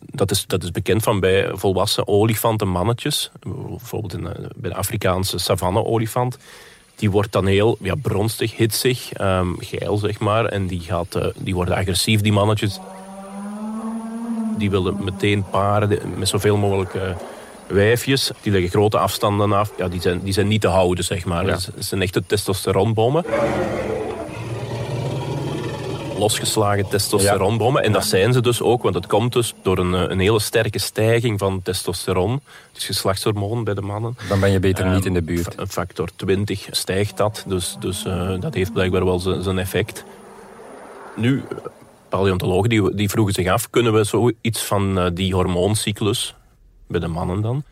Dat, 0.00 0.30
is, 0.30 0.46
dat 0.46 0.62
is 0.62 0.70
bekend 0.70 1.02
van 1.02 1.20
bij 1.20 1.50
volwassen 1.52 2.08
olifantenmannetjes. 2.08 3.30
Bijvoorbeeld 3.40 4.14
in, 4.14 4.22
bij 4.56 4.70
de 4.70 4.76
Afrikaanse 4.76 5.38
savanne-olifant. 5.38 6.38
Die 6.96 7.10
wordt 7.10 7.32
dan 7.32 7.46
heel 7.46 7.76
ja, 7.80 7.94
bronstig, 7.94 8.56
hitsig, 8.56 9.12
ehm, 9.12 9.48
geil 9.58 9.96
zeg 9.96 10.18
maar. 10.18 10.44
En 10.44 10.66
die, 10.66 10.80
gaat, 10.80 11.18
die 11.36 11.54
worden 11.54 11.76
agressief, 11.76 12.20
die 12.20 12.32
mannetjes. 12.32 12.80
Die 14.56 14.70
willen 14.70 15.04
meteen 15.04 15.44
paren 15.50 15.98
met 16.16 16.28
zoveel 16.28 16.56
mogelijk 16.56 16.94
eh, 16.94 17.02
wijfjes. 17.66 18.30
Die 18.40 18.52
leggen 18.52 18.70
grote 18.70 18.98
afstanden 18.98 19.52
af. 19.52 19.72
Ja, 19.76 19.88
die, 19.88 20.00
zijn, 20.00 20.20
die 20.22 20.32
zijn 20.32 20.48
niet 20.48 20.60
te 20.60 20.68
houden, 20.68 21.04
zeg 21.04 21.24
maar. 21.24 21.46
Ja. 21.46 21.52
Het 21.52 21.84
zijn 21.84 22.02
echte 22.02 22.26
testosteronbommen 22.26 23.24
losgeslagen 26.18 26.88
testosteronbommen. 26.88 27.82
En 27.82 27.92
dat 27.92 28.04
zijn 28.04 28.32
ze 28.32 28.40
dus 28.40 28.62
ook, 28.62 28.82
want 28.82 28.94
het 28.94 29.06
komt 29.06 29.32
dus 29.32 29.54
door 29.62 29.78
een, 29.78 29.94
eh, 29.94 30.04
een 30.08 30.18
hele 30.18 30.40
sterke 30.40 30.78
stijging 30.78 31.38
van 31.38 31.62
testosteron. 31.62 32.40
Is 32.74 32.84
geslachtshormoon 32.84 33.64
bij 33.64 33.74
de 33.74 33.80
mannen. 33.80 34.16
Dan 34.28 34.40
ben 34.40 34.50
je 34.50 34.60
beter 34.60 34.84
niet 34.84 34.94
Ehm, 34.94 35.06
in 35.06 35.14
de 35.14 35.22
buurt. 35.22 35.58
Een 35.58 35.68
factor 35.68 36.08
20 36.16 36.66
stijgt 36.70 37.16
dat, 37.16 37.44
dus, 37.46 37.76
dus 37.80 38.04
eh, 38.04 38.40
dat 38.40 38.54
heeft 38.54 38.72
blijkbaar 38.72 39.04
wel 39.04 39.18
zijn 39.18 39.58
effect. 39.58 40.04
Nu, 41.16 41.42
paleontologen 42.16 42.68
die, 42.68 42.94
die 42.94 43.08
vroegen 43.08 43.34
zich 43.34 43.48
af, 43.48 43.70
kunnen 43.70 43.92
we 43.92 44.04
zoiets 44.04 44.62
van 44.62 44.98
eh, 44.98 45.06
die 45.14 45.34
hormooncyclus, 45.34 46.34
bij 46.88 47.00
de 47.00 47.08
mannen 47.08 47.40
dan, 47.40 47.64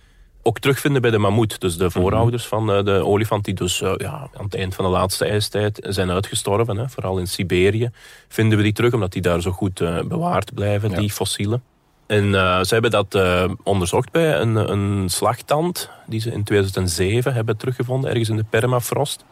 ook 0.42 0.58
terugvinden 0.58 1.02
bij 1.02 1.10
de 1.10 1.18
mammoet. 1.18 1.60
Dus 1.60 1.76
de 1.76 1.90
voorouders 1.90 2.46
van 2.46 2.72
eh, 2.72 2.84
de 2.84 3.04
olifant 3.04 3.44
die 3.44 3.54
dus 3.54 3.80
eh, 3.82 3.92
ja, 3.96 4.28
aan 4.34 4.44
het 4.44 4.54
eind 4.54 4.74
van 4.74 4.84
de 4.84 4.90
laatste 4.90 5.24
ijstijd 5.24 5.86
zijn 5.88 6.10
uitgestorven. 6.10 6.76
Hè. 6.76 6.88
Vooral 6.88 7.18
in 7.18 7.26
Siberië 7.26 7.90
vinden 8.28 8.58
we 8.58 8.64
die 8.64 8.72
terug, 8.72 8.92
omdat 8.92 9.12
die 9.12 9.22
daar 9.22 9.40
zo 9.40 9.50
goed 9.50 9.74
bewaard 10.08 10.54
blijven, 10.54 10.90
Ja. 10.90 10.98
die 10.98 11.10
fossielen. 11.10 11.62
En 12.06 12.32
ze 12.66 12.68
hebben 12.68 12.90
dat 12.90 13.18
onderzocht 13.62 14.10
bij 14.10 14.40
een, 14.40 14.56
een 14.72 15.08
slagtand 15.08 15.90
die 16.06 16.20
ze 16.20 16.32
in 16.32 16.44
2007 16.44 17.34
hebben 17.34 17.56
teruggevonden, 17.56 18.10
ergens 18.10 18.28
in 18.28 18.36
de 18.36 18.44
permafrost. 18.50 19.24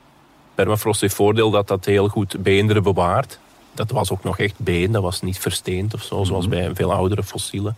Permafrost 0.54 1.00
heeft 1.00 1.14
voordeel 1.14 1.50
dat 1.50 1.68
dat 1.68 1.84
heel 1.84 2.08
goed 2.08 2.42
beenderen 2.42 2.82
bewaart. 2.82 3.38
Dat 3.72 3.90
was 3.90 4.12
ook 4.12 4.24
nog 4.24 4.38
echt 4.38 4.58
been, 4.58 4.92
dat 4.92 5.02
was 5.02 5.20
niet 5.20 5.38
versteend 5.38 5.94
of 5.94 6.02
zo, 6.02 6.24
zoals 6.24 6.48
bij 6.48 6.74
veel 6.74 6.92
oudere 6.92 7.22
fossielen. 7.22 7.76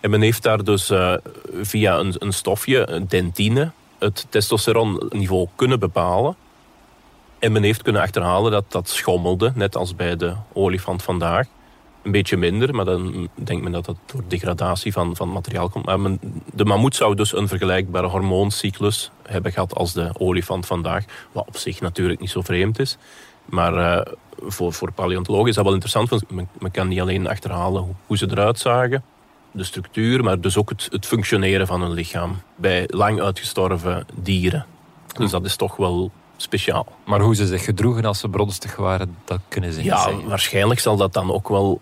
En 0.00 0.10
men 0.10 0.20
heeft 0.20 0.42
daar 0.42 0.64
dus 0.64 0.90
eh, 0.90 1.14
via 1.62 1.98
een, 1.98 2.14
een 2.18 2.32
stofje, 2.32 2.90
een 2.90 3.08
dentine, 3.08 3.70
het 3.98 4.26
testosteronniveau 4.28 5.48
kunnen 5.54 5.78
bepalen. 5.78 6.36
En 7.38 7.52
men 7.52 7.62
heeft 7.62 7.82
kunnen 7.82 8.02
achterhalen 8.02 8.52
dat 8.52 8.64
dat 8.68 8.88
schommelde, 8.88 9.52
net 9.54 9.76
als 9.76 9.96
bij 9.96 10.16
de 10.16 10.34
olifant 10.52 11.02
vandaag. 11.02 11.46
Een 12.02 12.12
beetje 12.12 12.36
minder, 12.36 12.74
maar 12.74 12.84
dan 12.84 13.28
denkt 13.34 13.62
men 13.62 13.72
dat 13.72 13.84
dat 13.84 13.96
door 14.06 14.22
degradatie 14.28 14.92
van, 14.92 15.16
van 15.16 15.32
materiaal 15.32 15.68
komt. 15.68 15.84
Maar 15.84 16.00
men, 16.00 16.20
de 16.52 16.64
mammoet 16.64 16.96
zou 16.96 17.14
dus 17.14 17.36
een 17.36 17.48
vergelijkbare 17.48 18.06
hormooncyclus 18.06 19.10
hebben 19.22 19.52
gehad 19.52 19.74
als 19.74 19.92
de 19.92 20.10
olifant 20.18 20.66
vandaag. 20.66 21.04
Wat 21.32 21.46
op 21.48 21.56
zich 21.56 21.80
natuurlijk 21.80 22.20
niet 22.20 22.30
zo 22.30 22.40
vreemd 22.40 22.78
is. 22.78 22.96
Maar 23.48 23.74
eh, 23.96 24.12
voor, 24.46 24.72
voor 24.72 24.92
paleontologen 24.92 25.48
is 25.48 25.54
dat 25.54 25.64
wel 25.64 25.72
interessant, 25.72 26.08
want 26.08 26.30
men, 26.30 26.48
men 26.58 26.70
kan 26.70 26.88
niet 26.88 27.00
alleen 27.00 27.28
achterhalen 27.28 27.82
hoe, 27.82 27.94
hoe 28.06 28.16
ze 28.16 28.26
eruit 28.30 28.58
zagen, 28.58 29.02
de 29.50 29.64
structuur, 29.64 30.24
maar 30.24 30.40
dus 30.40 30.56
ook 30.56 30.68
het, 30.68 30.88
het 30.90 31.06
functioneren 31.06 31.66
van 31.66 31.80
hun 31.82 31.92
lichaam 31.92 32.40
bij 32.56 32.84
lang 32.86 33.20
uitgestorven 33.20 34.06
dieren. 34.14 34.66
Dus 35.16 35.30
dat 35.30 35.44
is 35.44 35.56
toch 35.56 35.76
wel 35.76 36.10
speciaal. 36.36 36.86
Maar 37.04 37.20
hoe 37.20 37.34
ze 37.34 37.46
zich 37.46 37.64
gedroegen 37.64 38.04
als 38.04 38.18
ze 38.18 38.28
bronstig 38.28 38.76
waren, 38.76 39.16
dat 39.24 39.40
kunnen 39.48 39.72
ze 39.72 39.78
niet 39.78 39.86
Ja, 39.86 40.02
zeggen. 40.02 40.28
waarschijnlijk 40.28 40.80
zal 40.80 40.96
dat 40.96 41.12
dan 41.12 41.32
ook 41.32 41.48
wel 41.48 41.80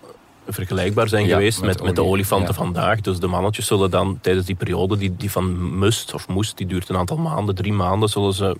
vergelijkbaar 0.49 1.09
zijn 1.09 1.27
Ja, 1.27 1.35
geweest 1.35 1.61
met 1.61 1.69
met, 1.77 1.83
met 1.83 1.95
de 1.95 2.05
olifanten 2.05 2.49
ja. 2.49 2.55
vandaag. 2.55 3.01
Dus 3.01 3.19
de 3.19 3.27
mannetjes 3.27 3.67
zullen 3.67 3.91
dan 3.91 4.19
tijdens 4.21 4.47
die 4.47 4.55
periode, 4.55 4.97
die, 4.97 5.17
die 5.17 5.31
van 5.31 5.79
must 5.79 6.15
of 6.15 6.29
moest, 6.29 6.57
die 6.57 6.67
duurt 6.67 6.89
een 6.89 6.97
aantal 6.97 7.17
maanden, 7.17 7.55
drie 7.55 7.73
maanden, 7.73 8.09
zullen 8.09 8.33
ze 8.33 8.57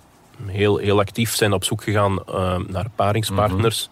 heel, 0.47 0.77
heel 0.77 0.99
actief 0.99 1.35
zijn 1.35 1.53
op 1.53 1.65
zoek 1.65 1.83
gegaan 1.83 2.25
eh, 2.25 2.59
naar 2.69 2.87
paringspartners. 2.95 3.89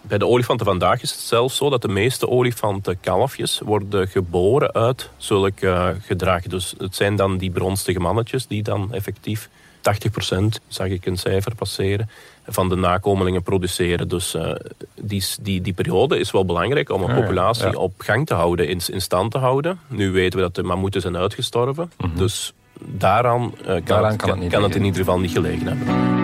Bij 0.00 0.18
de 0.18 0.26
olifanten 0.26 0.66
vandaag 0.66 1.02
is 1.02 1.10
het 1.10 1.20
zelfs 1.20 1.56
zo 1.56 1.70
dat 1.70 1.82
de 1.82 1.88
meeste 1.88 2.28
olifantenkalfjes 2.28 3.60
worden 3.64 4.08
geboren 4.08 4.72
uit 4.72 5.10
zulk 5.16 5.60
eh, 5.60 5.88
gedrag. 6.00 6.42
Dus 6.42 6.74
het 6.78 6.96
zijn 6.96 7.16
dan 7.16 7.38
die 7.38 7.50
bronstige 7.50 8.00
mannetjes 8.00 8.46
die 8.46 8.62
dan 8.62 8.92
effectief 8.92 9.48
80%, 9.80 9.82
zag 10.68 10.86
ik 10.86 11.06
een 11.06 11.16
cijfer 11.16 11.54
passeren, 11.54 12.10
van 12.46 12.68
de 12.68 12.76
nakomelingen 12.76 13.42
produceren. 13.42 14.08
Dus 14.08 14.34
eh, 14.34 14.52
die, 15.00 15.24
die, 15.40 15.60
die 15.60 15.72
periode 15.72 16.18
is 16.18 16.30
wel 16.30 16.44
belangrijk 16.44 16.90
om 16.90 17.02
een 17.02 17.14
ja, 17.14 17.20
populatie 17.20 17.70
ja. 17.70 17.78
op 17.78 17.92
gang 17.98 18.26
te 18.26 18.34
houden, 18.34 18.68
in, 18.68 18.80
in 18.86 19.00
stand 19.00 19.30
te 19.30 19.38
houden. 19.38 19.80
Nu 19.86 20.10
weten 20.10 20.38
we 20.38 20.44
dat 20.44 20.54
de 20.54 20.62
mammoeten 20.62 21.00
zijn 21.00 21.16
uitgestorven. 21.16 21.92
Dus 22.14 22.52
daaraan, 22.84 23.54
eh, 23.58 23.66
kan. 23.66 23.82
Daaraan 23.84 24.10
het, 24.10 24.20
kan 24.20 24.30
het 24.30 24.38
niet 24.38 24.52
kan 24.52 24.62
het 24.62 24.74
in 24.74 24.84
ieder 24.84 24.98
geval 25.00 25.20
niet 25.20 25.30
gelegen 25.30 25.66
hebben. 25.66 26.18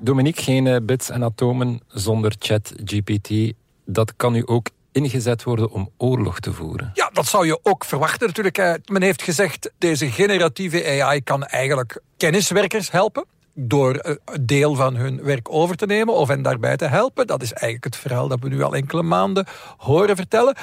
Dominique, 0.00 0.42
geen 0.42 0.66
eh, 0.66 0.76
bits 0.82 1.10
en 1.10 1.24
atomen 1.24 1.80
zonder 1.88 2.34
ChatGPT. 2.38 3.52
Dat 3.84 4.16
kan 4.16 4.32
nu 4.32 4.46
ook 4.46 4.68
ingezet 4.92 5.42
worden 5.42 5.70
om 5.70 5.90
oorlog 5.96 6.40
te 6.40 6.52
voeren. 6.52 6.90
Ja, 6.94 7.10
dat 7.12 7.26
zou 7.26 7.46
je 7.46 7.58
ook 7.62 7.84
verwachten 7.84 8.26
natuurlijk. 8.26 8.58
Eh, 8.58 8.74
Men 8.84 9.02
heeft 9.02 9.22
gezegd, 9.22 9.70
deze 9.78 10.10
generatieve 10.10 11.02
AI 11.02 11.22
kan 11.22 11.44
eigenlijk 11.44 12.00
kenniswerkers 12.16 12.90
helpen 12.90 13.24
door 13.54 13.94
eh, 13.94 14.14
een 14.24 14.46
deel 14.46 14.74
van 14.74 14.96
hun 14.96 15.22
werk 15.22 15.48
over 15.50 15.76
te 15.76 15.86
nemen 15.86 16.14
of 16.14 16.28
hen 16.28 16.42
daarbij 16.42 16.76
te 16.76 16.86
helpen. 16.86 17.26
Dat 17.26 17.42
is 17.42 17.52
eigenlijk 17.52 17.84
het 17.84 17.96
verhaal 17.96 18.28
dat 18.28 18.40
we 18.40 18.48
nu 18.48 18.62
al 18.62 18.74
enkele 18.74 19.02
maanden 19.02 19.46
horen 19.76 20.16
vertellen. 20.16 20.56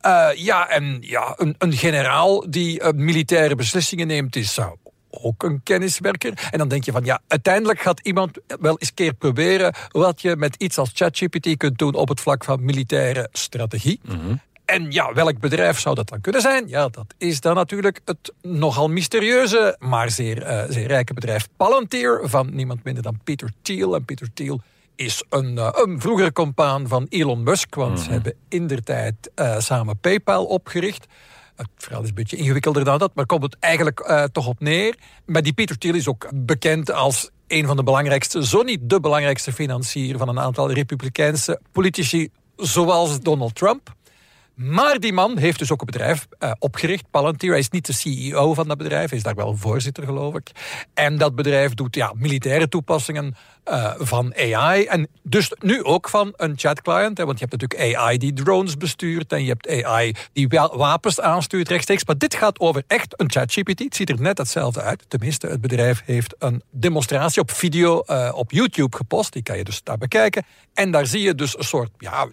Eh, 0.00 0.28
ja, 0.34 0.68
en 0.68 0.98
ja, 1.00 1.34
een, 1.36 1.54
een 1.58 1.72
generaal 1.72 2.50
die 2.50 2.80
eh, 2.80 2.92
militaire 2.92 3.54
beslissingen 3.54 4.06
neemt 4.06 4.36
is 4.36 4.58
eh, 4.58 4.70
ook 5.10 5.42
een 5.42 5.60
kenniswerker. 5.62 6.48
En 6.50 6.58
dan 6.58 6.68
denk 6.68 6.84
je 6.84 6.92
van 6.92 7.04
ja, 7.04 7.20
uiteindelijk 7.26 7.80
gaat 7.80 8.00
iemand 8.00 8.38
wel 8.60 8.78
eens 8.78 8.94
keer 8.94 9.14
proberen 9.14 9.74
wat 9.88 10.20
je 10.20 10.36
met 10.36 10.54
iets 10.58 10.78
als 10.78 10.90
ChatGPT 10.94 11.56
kunt 11.56 11.78
doen 11.78 11.94
op 11.94 12.08
het 12.08 12.20
vlak 12.20 12.44
van 12.44 12.64
militaire 12.64 13.28
strategie. 13.32 14.00
En 14.68 14.90
ja, 14.90 15.12
welk 15.12 15.38
bedrijf 15.38 15.78
zou 15.78 15.94
dat 15.94 16.08
dan 16.08 16.20
kunnen 16.20 16.40
zijn? 16.40 16.68
Ja, 16.68 16.88
dat 16.88 17.14
is 17.18 17.40
dan 17.40 17.54
natuurlijk 17.54 18.00
het 18.04 18.32
nogal 18.42 18.88
mysterieuze, 18.88 19.76
maar 19.78 20.10
zeer, 20.10 20.42
eh, 20.42 20.64
zeer 20.68 20.86
rijke 20.86 21.14
bedrijf 21.14 21.48
Palantir 21.56 22.20
van 22.22 22.54
niemand 22.54 22.84
minder 22.84 23.02
dan 23.02 23.20
Peter 23.24 23.50
Thiel. 23.62 23.94
En 23.94 24.04
Peter 24.04 24.28
Thiel 24.34 24.60
is 24.94 25.24
een, 25.28 25.58
eh, 25.58 25.68
een 25.72 26.00
vroegere 26.00 26.32
compaan 26.32 26.88
van 26.88 27.06
Elon 27.08 27.42
Musk, 27.42 27.74
want 27.74 28.00
ze 28.00 28.10
hebben 28.10 28.34
in 28.48 28.66
der 28.66 28.82
tijd 28.82 29.30
eh, 29.34 29.58
samen 29.58 29.98
PayPal 29.98 30.44
opgericht. 30.44 31.06
Het 31.56 31.68
verhaal 31.76 32.02
is 32.02 32.08
een 32.08 32.14
beetje 32.14 32.36
ingewikkelder 32.36 32.84
dan 32.84 32.98
dat, 32.98 33.14
maar 33.14 33.26
komt 33.26 33.42
het 33.42 33.56
eigenlijk 33.60 34.28
toch 34.32 34.46
op 34.46 34.60
neer. 34.60 34.94
Maar 35.26 35.42
die 35.42 35.52
Peter 35.52 35.78
Thiel 35.78 35.94
is 35.94 36.08
ook 36.08 36.28
bekend 36.34 36.92
als 36.92 37.30
een 37.46 37.66
van 37.66 37.76
de 37.76 37.82
belangrijkste, 37.82 38.46
zo 38.46 38.62
niet 38.62 38.80
de 38.82 39.00
belangrijkste 39.00 39.52
financier 39.52 40.18
van 40.18 40.28
een 40.28 40.40
aantal 40.40 40.72
republikeinse 40.72 41.60
politici, 41.72 42.28
zoals 42.56 43.20
Donald 43.20 43.54
Trump. 43.54 43.96
Maar 44.58 44.98
die 45.00 45.12
man 45.12 45.38
heeft 45.38 45.58
dus 45.58 45.72
ook 45.72 45.80
een 45.80 45.86
bedrijf 45.86 46.26
eh, 46.38 46.50
opgericht, 46.58 47.10
Palantir. 47.10 47.50
Hij 47.50 47.58
is 47.58 47.68
niet 47.68 47.86
de 47.86 47.92
CEO 47.92 48.54
van 48.54 48.68
dat 48.68 48.78
bedrijf, 48.78 49.08
hij 49.08 49.18
is 49.18 49.24
daar 49.24 49.34
wel 49.34 49.56
voorzitter, 49.56 50.04
geloof 50.04 50.34
ik. 50.34 50.50
En 50.94 51.18
dat 51.18 51.34
bedrijf 51.34 51.74
doet 51.74 51.94
ja, 51.94 52.12
militaire 52.16 52.68
toepassingen 52.68 53.36
eh, 53.64 53.94
van 53.98 54.34
AI. 54.36 54.84
En 54.84 55.08
dus 55.22 55.52
nu 55.58 55.84
ook 55.84 56.08
van 56.08 56.32
een 56.36 56.52
chatclient. 56.56 57.18
Want 57.18 57.38
je 57.38 57.46
hebt 57.46 57.60
natuurlijk 57.62 57.96
AI 57.96 58.18
die 58.18 58.32
drones 58.32 58.76
bestuurt. 58.76 59.32
En 59.32 59.44
je 59.44 59.48
hebt 59.48 59.84
AI 59.84 60.14
die 60.32 60.48
wa- 60.48 60.76
wapens 60.76 61.20
aanstuurt 61.20 61.68
rechtstreeks. 61.68 62.04
Maar 62.04 62.18
dit 62.18 62.34
gaat 62.34 62.60
over 62.60 62.82
echt 62.86 63.20
een 63.20 63.30
ChatGPT. 63.30 63.78
Het 63.78 63.96
ziet 63.96 64.10
er 64.10 64.20
net 64.20 64.38
hetzelfde 64.38 64.80
uit. 64.80 65.04
Tenminste, 65.08 65.46
het 65.46 65.60
bedrijf 65.60 66.02
heeft 66.04 66.34
een 66.38 66.62
demonstratie 66.70 67.42
op 67.42 67.50
video 67.50 68.00
eh, 68.00 68.30
op 68.34 68.50
YouTube 68.50 68.96
gepost. 68.96 69.32
Die 69.32 69.42
kan 69.42 69.56
je 69.56 69.64
dus 69.64 69.82
daar 69.82 69.98
bekijken. 69.98 70.44
En 70.74 70.90
daar 70.90 71.06
zie 71.06 71.22
je 71.22 71.34
dus 71.34 71.58
een 71.58 71.64
soort... 71.64 71.90
Ja, 71.98 72.28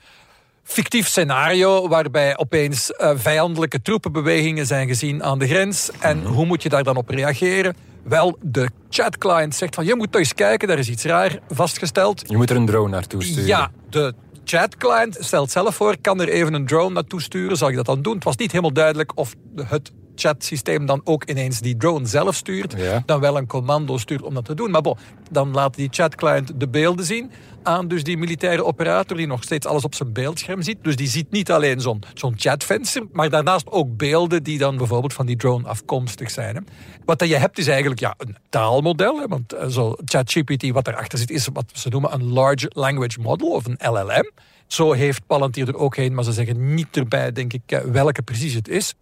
fictief 0.66 1.08
scenario 1.08 1.88
waarbij 1.88 2.38
opeens 2.38 2.92
eh, 2.92 3.12
vijandelijke 3.16 3.82
troepenbewegingen 3.82 4.66
zijn 4.66 4.88
gezien 4.88 5.24
aan 5.24 5.40
de 5.40 5.48
grens. 5.48 5.90
En 6.00 6.24
hoe 6.24 6.46
moet 6.46 6.64
je 6.64 6.70
daar 6.70 6.84
dan 6.84 6.98
op 6.98 7.10
reageren? 7.10 7.76
Wel, 8.04 8.38
de 8.42 8.70
chatclient 8.90 9.56
zegt 9.56 9.76
van 9.76 9.86
je 9.86 9.96
moet 9.96 10.12
toch 10.12 10.22
eens 10.22 10.34
kijken, 10.34 10.68
daar 10.68 10.80
is 10.80 10.90
iets 10.90 11.04
raar 11.04 11.40
vastgesteld. 11.50 12.24
Je 12.26 12.38
moet 12.38 12.50
er 12.50 12.56
een 12.56 12.66
drone 12.66 12.90
naartoe 12.90 13.24
sturen. 13.24 13.46
Ja, 13.46 13.72
de 13.90 14.14
chatclient 14.44 15.18
stelt 15.20 15.52
zelf 15.52 15.76
voor, 15.76 15.96
kan 16.02 16.22
er 16.22 16.30
even 16.30 16.54
een 16.54 16.66
drone 16.66 16.94
naartoe 16.94 17.22
sturen, 17.22 17.58
zal 17.58 17.70
je 17.70 17.76
dat 17.76 17.86
dan 17.86 18.02
doen? 18.02 18.16
Het 18.16 18.24
was 18.24 18.36
niet 18.36 18.52
helemaal 18.52 18.74
duidelijk 18.74 19.18
of 19.18 19.36
het 19.56 19.92
chatsysteem 20.16 20.86
dan 20.86 21.02
ook 21.04 21.24
ineens 21.24 21.60
die 21.60 21.78
drone 21.78 22.06
zelf 22.06 22.36
stuurt, 22.36 22.74
Ja. 22.78 23.04
dan 23.06 23.20
wel 23.20 23.38
een 23.38 23.48
commando 23.48 23.98
stuurt 23.98 24.22
om 24.22 24.34
dat 24.34 24.46
te 24.46 24.54
doen. 24.54 24.72
Maar 24.72 24.82
bon, 24.82 24.98
dan 25.32 25.52
laat 25.52 25.76
die 25.76 25.88
chatclient 25.92 26.60
de 26.60 26.68
beelden 26.68 27.06
zien 27.06 27.32
aan 27.64 27.88
dus 27.88 28.04
die 28.04 28.18
militaire 28.18 28.64
operator 28.66 29.18
die 29.18 29.28
nog 29.28 29.44
steeds 29.44 29.66
alles 29.66 29.84
op 29.84 29.96
zijn 29.96 30.14
beeldscherm 30.14 30.62
ziet. 30.62 30.78
Dus 30.82 30.96
die 30.96 31.08
ziet 31.08 31.32
niet 31.32 31.52
alleen 31.52 31.82
zo'n 31.82 32.04
zo'n 32.14 32.34
chatvenster, 32.38 33.04
maar 33.12 33.30
daarnaast 33.30 33.72
ook 33.72 33.98
beelden 33.98 34.44
die 34.44 34.58
dan 34.58 34.78
bijvoorbeeld 34.78 35.14
van 35.14 35.26
die 35.26 35.36
drone 35.36 35.68
afkomstig 35.68 36.32
zijn. 36.32 36.56
Hè. 36.56 36.62
Wat 37.06 37.20
dat 37.20 37.30
je 37.30 37.36
hebt 37.36 37.58
is 37.58 37.68
eigenlijk 37.68 38.00
ja, 38.00 38.14
een 38.18 38.36
taalmodel, 38.50 39.20
hè, 39.20 39.28
want 39.28 39.54
eh, 39.54 39.68
zo 39.68 39.96
ChatGPT 40.06 40.70
wat 40.72 40.88
erachter 40.88 41.18
zit 41.20 41.30
is 41.32 41.48
wat 41.54 41.66
ze 41.74 41.90
noemen 41.90 42.14
een 42.14 42.34
Large 42.34 42.72
Language 42.74 43.20
Model 43.20 43.48
of 43.48 43.66
een 43.66 43.78
LLM. 43.92 44.32
Zo 44.68 44.92
heeft 44.92 45.26
Palantir 45.28 45.68
er 45.68 45.78
ook 45.78 45.96
heen, 45.96 46.14
maar 46.14 46.24
ze 46.24 46.32
zeggen 46.32 46.74
niet 46.74 46.98
erbij, 46.98 47.32
denk 47.32 47.54
ik, 47.54 47.62
eh, 47.66 47.80
welke 47.80 48.22
precies 48.22 48.54
het 48.54 48.68
is. 48.68 48.94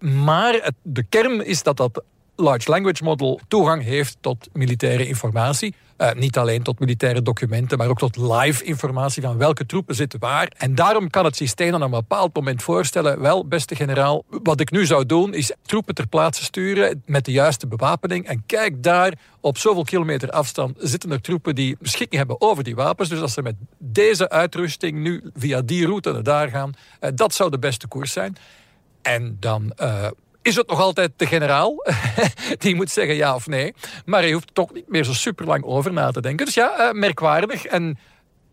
Maar 0.00 0.70
de 0.82 1.02
kern 1.02 1.46
is 1.46 1.62
dat 1.62 1.76
dat 1.76 2.02
Large 2.36 2.70
Language 2.70 3.04
Model 3.04 3.40
toegang 3.48 3.82
heeft 3.82 4.16
tot 4.20 4.48
militaire 4.52 5.06
informatie. 5.06 5.74
Eh, 5.96 6.12
niet 6.12 6.38
alleen 6.38 6.62
tot 6.62 6.78
militaire 6.78 7.22
documenten, 7.22 7.78
maar 7.78 7.88
ook 7.88 7.98
tot 7.98 8.16
live 8.16 8.64
informatie 8.64 9.22
van 9.22 9.36
welke 9.38 9.66
troepen 9.66 9.94
zitten 9.94 10.20
waar. 10.20 10.52
En 10.56 10.74
daarom 10.74 11.10
kan 11.10 11.24
het 11.24 11.36
systeem 11.36 11.74
aan 11.74 11.82
een 11.82 11.90
bepaald 11.90 12.34
moment 12.34 12.62
voorstellen: 12.62 13.20
wel, 13.20 13.46
beste 13.46 13.76
generaal, 13.76 14.24
wat 14.42 14.60
ik 14.60 14.70
nu 14.70 14.86
zou 14.86 15.06
doen 15.06 15.34
is 15.34 15.52
troepen 15.62 15.94
ter 15.94 16.06
plaatse 16.06 16.44
sturen 16.44 17.02
met 17.06 17.24
de 17.24 17.32
juiste 17.32 17.66
bewapening. 17.66 18.26
En 18.26 18.42
kijk 18.46 18.82
daar, 18.82 19.12
op 19.40 19.58
zoveel 19.58 19.84
kilometer 19.84 20.30
afstand 20.30 20.76
zitten 20.78 21.12
er 21.12 21.20
troepen 21.20 21.54
die 21.54 21.76
beschikking 21.80 22.16
hebben 22.16 22.40
over 22.40 22.64
die 22.64 22.74
wapens. 22.74 23.08
Dus 23.08 23.20
als 23.20 23.32
ze 23.32 23.42
met 23.42 23.54
deze 23.78 24.28
uitrusting 24.28 24.98
nu 24.98 25.30
via 25.34 25.62
die 25.62 25.86
route 25.86 26.12
naar 26.12 26.22
daar 26.22 26.48
gaan, 26.48 26.72
eh, 27.00 27.10
dat 27.14 27.34
zou 27.34 27.50
de 27.50 27.58
beste 27.58 27.88
koers 27.88 28.12
zijn. 28.12 28.36
En 29.02 29.36
dan 29.40 29.72
eh, 29.76 30.06
is 30.42 30.56
het 30.56 30.68
nog 30.68 30.80
altijd 30.80 31.12
de 31.16 31.26
generaal 31.26 31.74
die 32.58 32.74
moet 32.74 32.90
zeggen 32.90 33.14
ja 33.14 33.34
of 33.34 33.46
nee. 33.46 33.74
Maar 34.04 34.20
hij 34.20 34.32
hoeft 34.32 34.54
toch 34.54 34.72
niet 34.72 34.88
meer 34.88 35.04
zo 35.04 35.12
super 35.12 35.46
lang 35.46 35.64
over 35.64 35.92
na 35.92 36.10
te 36.10 36.20
denken. 36.20 36.46
Dus 36.46 36.54
ja, 36.54 36.78
eh, 36.78 36.92
merkwaardig. 36.92 37.64
En 37.64 37.98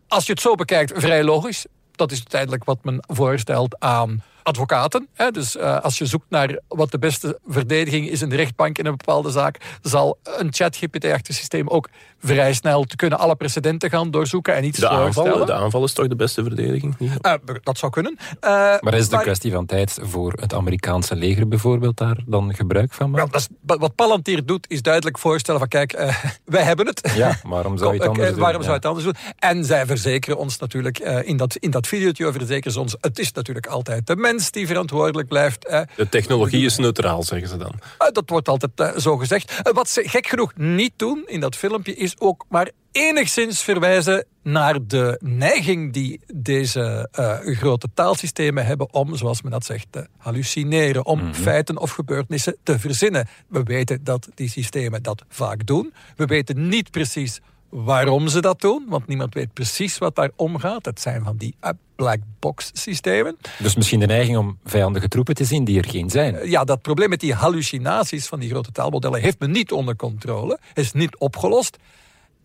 als 0.08 0.26
je 0.26 0.32
het 0.32 0.40
zo 0.40 0.54
bekijkt, 0.54 0.92
vrij 0.96 1.24
logisch. 1.24 1.66
Dat 1.92 2.10
is 2.10 2.18
uiteindelijk 2.18 2.64
wat 2.64 2.84
men 2.84 3.04
voorstelt 3.06 3.80
aan 3.80 4.22
advocaten. 4.48 5.08
Hè. 5.14 5.30
Dus 5.30 5.56
eh, 5.56 5.80
als 5.80 5.98
je 5.98 6.06
zoekt 6.06 6.26
naar 6.30 6.58
wat 6.68 6.90
de 6.90 6.98
beste 6.98 7.38
verdediging 7.48 8.08
is 8.08 8.22
in 8.22 8.28
de 8.28 8.36
rechtbank 8.36 8.78
in 8.78 8.86
een 8.86 8.96
bepaalde 8.96 9.30
zaak, 9.30 9.56
zal 9.82 10.18
een 10.22 10.52
chat-GPT-achtig 10.52 11.34
systeem 11.34 11.68
ook 11.68 11.88
vrij 12.20 12.52
snel 12.52 12.84
te 12.84 12.96
kunnen 12.96 13.18
alle 13.18 13.34
precedenten 13.36 13.90
gaan 13.90 14.10
doorzoeken 14.10 14.54
en 14.54 14.64
iets 14.64 14.78
De 14.78 14.86
voorstellen. 14.86 15.30
aanval, 15.32 15.46
de 15.46 15.52
aanval 15.52 15.84
is 15.84 15.92
toch 15.92 16.06
de 16.06 16.16
beste 16.16 16.42
verdediging? 16.42 16.96
Eh, 17.20 17.32
dat 17.62 17.78
zou 17.78 17.92
kunnen. 17.92 18.16
Eh, 18.40 18.50
Maar 18.50 18.94
is 18.94 18.98
het 19.02 19.08
een 19.08 19.14
maar- 19.16 19.22
kwestie 19.22 19.52
van 19.52 19.66
tijd 19.66 19.98
voor 20.02 20.32
het 20.40 20.54
Amerikaanse 20.54 21.16
leger 21.16 21.48
bijvoorbeeld 21.48 21.96
daar 21.96 22.16
dan 22.26 22.54
gebruik 22.54 22.92
van 22.92 23.10
maken? 23.10 23.30
dat 23.30 23.40
is, 23.40 23.48
wat 23.78 23.94
Palantir 23.94 24.46
doet, 24.46 24.66
is 24.70 24.82
duidelijk 24.82 25.18
voorstellen 25.18 25.60
van 25.60 25.68
kijk, 25.68 25.92
eh, 25.92 26.24
wij 26.44 26.62
hebben 26.62 26.86
het. 26.86 27.12
Ja, 27.14 27.36
waarom 27.42 27.78
zou 27.78 27.92
je 27.94 27.98
het 27.98 28.08
anders 28.08 28.28
doen? 28.30 28.38
Waarom 28.38 28.60
Ja. 28.62 28.66
zou 28.68 28.80
je 28.80 28.88
het 28.88 28.96
anders 28.96 29.04
doen? 29.04 29.32
En 29.38 29.64
zij 29.64 29.86
verzekeren 29.86 30.38
ons 30.38 30.58
natuurlijk, 30.58 30.98
eh, 30.98 31.28
in 31.28 31.36
dat, 31.36 31.56
in 31.56 31.70
dat 31.70 31.86
videootje 31.86 32.32
verzekeren 32.32 32.72
ze 32.72 32.80
ons, 32.80 32.96
het 33.00 33.18
is 33.18 33.32
natuurlijk 33.32 33.66
altijd 33.66 34.06
de 34.06 34.16
mens 34.16 34.37
die 34.50 34.66
verantwoordelijk 34.66 35.28
blijft. 35.28 35.66
eh. 35.66 35.80
De 35.96 36.08
technologie 36.08 36.64
is 36.64 36.76
neutraal, 36.76 37.22
zeggen 37.22 37.48
ze 37.48 37.56
dan. 37.56 37.72
Eh, 37.98 38.08
dat 38.12 38.30
wordt 38.30 38.48
altijd 38.48 38.72
eh, 38.74 38.96
zo 38.96 39.16
gezegd. 39.16 39.60
Eh, 39.62 39.72
wat 39.72 39.88
ze 39.88 40.02
gek 40.08 40.26
genoeg 40.26 40.52
niet 40.56 40.92
doen 40.96 41.22
in 41.26 41.40
dat 41.40 41.56
filmpje, 41.56 41.94
is 41.94 42.20
ook 42.20 42.44
maar 42.48 42.70
enigszins 42.92 43.62
verwijzen 43.62 44.24
naar 44.42 44.86
de 44.86 45.18
neiging 45.22 45.92
die 45.92 46.20
deze 46.34 47.08
grote 47.42 47.88
taalsystemen 47.94 48.66
hebben 48.66 48.92
om, 48.94 49.16
zoals 49.16 49.42
men 49.42 49.50
dat 49.52 49.64
zegt, 49.64 49.86
te 49.90 50.06
hallucineren, 50.16 51.06
om 51.06 51.34
feiten 51.34 51.78
of 51.78 51.90
gebeurtenissen 51.90 52.56
te 52.62 52.78
verzinnen. 52.78 53.28
We 53.48 53.62
weten 53.62 54.04
dat 54.04 54.28
die 54.34 54.48
systemen 54.48 55.02
dat 55.02 55.24
vaak 55.28 55.66
doen. 55.66 55.92
We 56.16 56.24
weten 56.26 56.68
niet 56.68 56.90
precies 56.90 57.40
waarom 57.68 58.28
ze 58.28 58.40
dat 58.40 58.60
doen, 58.60 58.84
want 58.88 59.06
niemand 59.06 59.34
weet 59.34 59.52
precies 59.52 59.98
wat 59.98 60.14
daar 60.14 60.30
omgaat. 60.36 60.84
Het 60.84 61.00
zijn 61.00 61.24
van 61.24 61.36
die 61.36 61.54
eh, 61.60 61.70
black 61.96 62.18
box 62.38 62.70
systemen. 62.72 63.36
Dus 63.58 63.76
misschien 63.76 64.00
de 64.00 64.06
neiging 64.06 64.36
om 64.36 64.58
vijandige 64.64 65.08
troepen 65.08 65.34
te 65.34 65.44
zien 65.44 65.64
die 65.64 65.78
er 65.78 65.88
geen 65.88 66.10
zijn. 66.10 66.50
Ja, 66.50 66.64
dat 66.64 66.82
probleem 66.82 67.08
met 67.08 67.20
die 67.20 67.34
hallucinaties 67.34 68.26
van 68.26 68.40
die 68.40 68.50
grote 68.50 68.72
taalmodellen 68.72 69.20
heeft 69.20 69.38
men 69.38 69.50
niet 69.50 69.72
onder 69.72 69.96
controle, 69.96 70.58
is 70.74 70.92
niet 70.92 71.16
opgelost. 71.16 71.76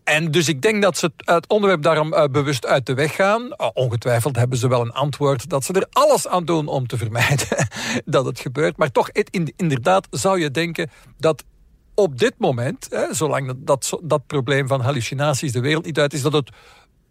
En 0.04 0.30
dus 0.30 0.48
ik 0.48 0.62
denk 0.62 0.82
dat 0.82 0.98
ze 0.98 1.12
het- 1.16 1.48
onderwerp 1.48 1.82
daarom 1.82 2.12
eh, 2.12 2.24
bewust 2.28 2.66
uit 2.66 2.86
de 2.86 2.94
weg 2.94 3.14
gaan. 3.14 3.56
Ongetwijfeld 3.74 4.36
hebben 4.36 4.58
ze 4.58 4.68
wel 4.68 4.80
een 4.80 4.92
antwoord 4.92 5.48
dat 5.48 5.64
ze 5.64 5.72
er 5.72 5.86
alles 5.92 6.28
aan 6.28 6.44
doen 6.44 6.66
om 6.66 6.86
te 6.86 6.96
vermijden 6.96 7.68
dat 8.04 8.24
het 8.24 8.40
gebeurt. 8.40 8.76
Maar 8.76 8.90
toch, 8.92 9.08
inderdaad, 9.56 10.06
zou 10.10 10.40
je 10.40 10.50
denken 10.50 10.90
dat 11.18 11.44
op 11.94 12.18
dit 12.18 12.34
moment, 12.38 12.86
hè, 12.90 13.14
zolang 13.14 13.46
dat, 13.46 13.66
dat, 13.66 13.98
dat 14.02 14.26
probleem 14.26 14.68
van 14.68 14.80
hallucinaties 14.80 15.52
de 15.52 15.60
wereld 15.60 15.84
niet 15.84 15.98
uit 15.98 16.12
is, 16.12 16.22
dat 16.22 16.32
het 16.32 16.50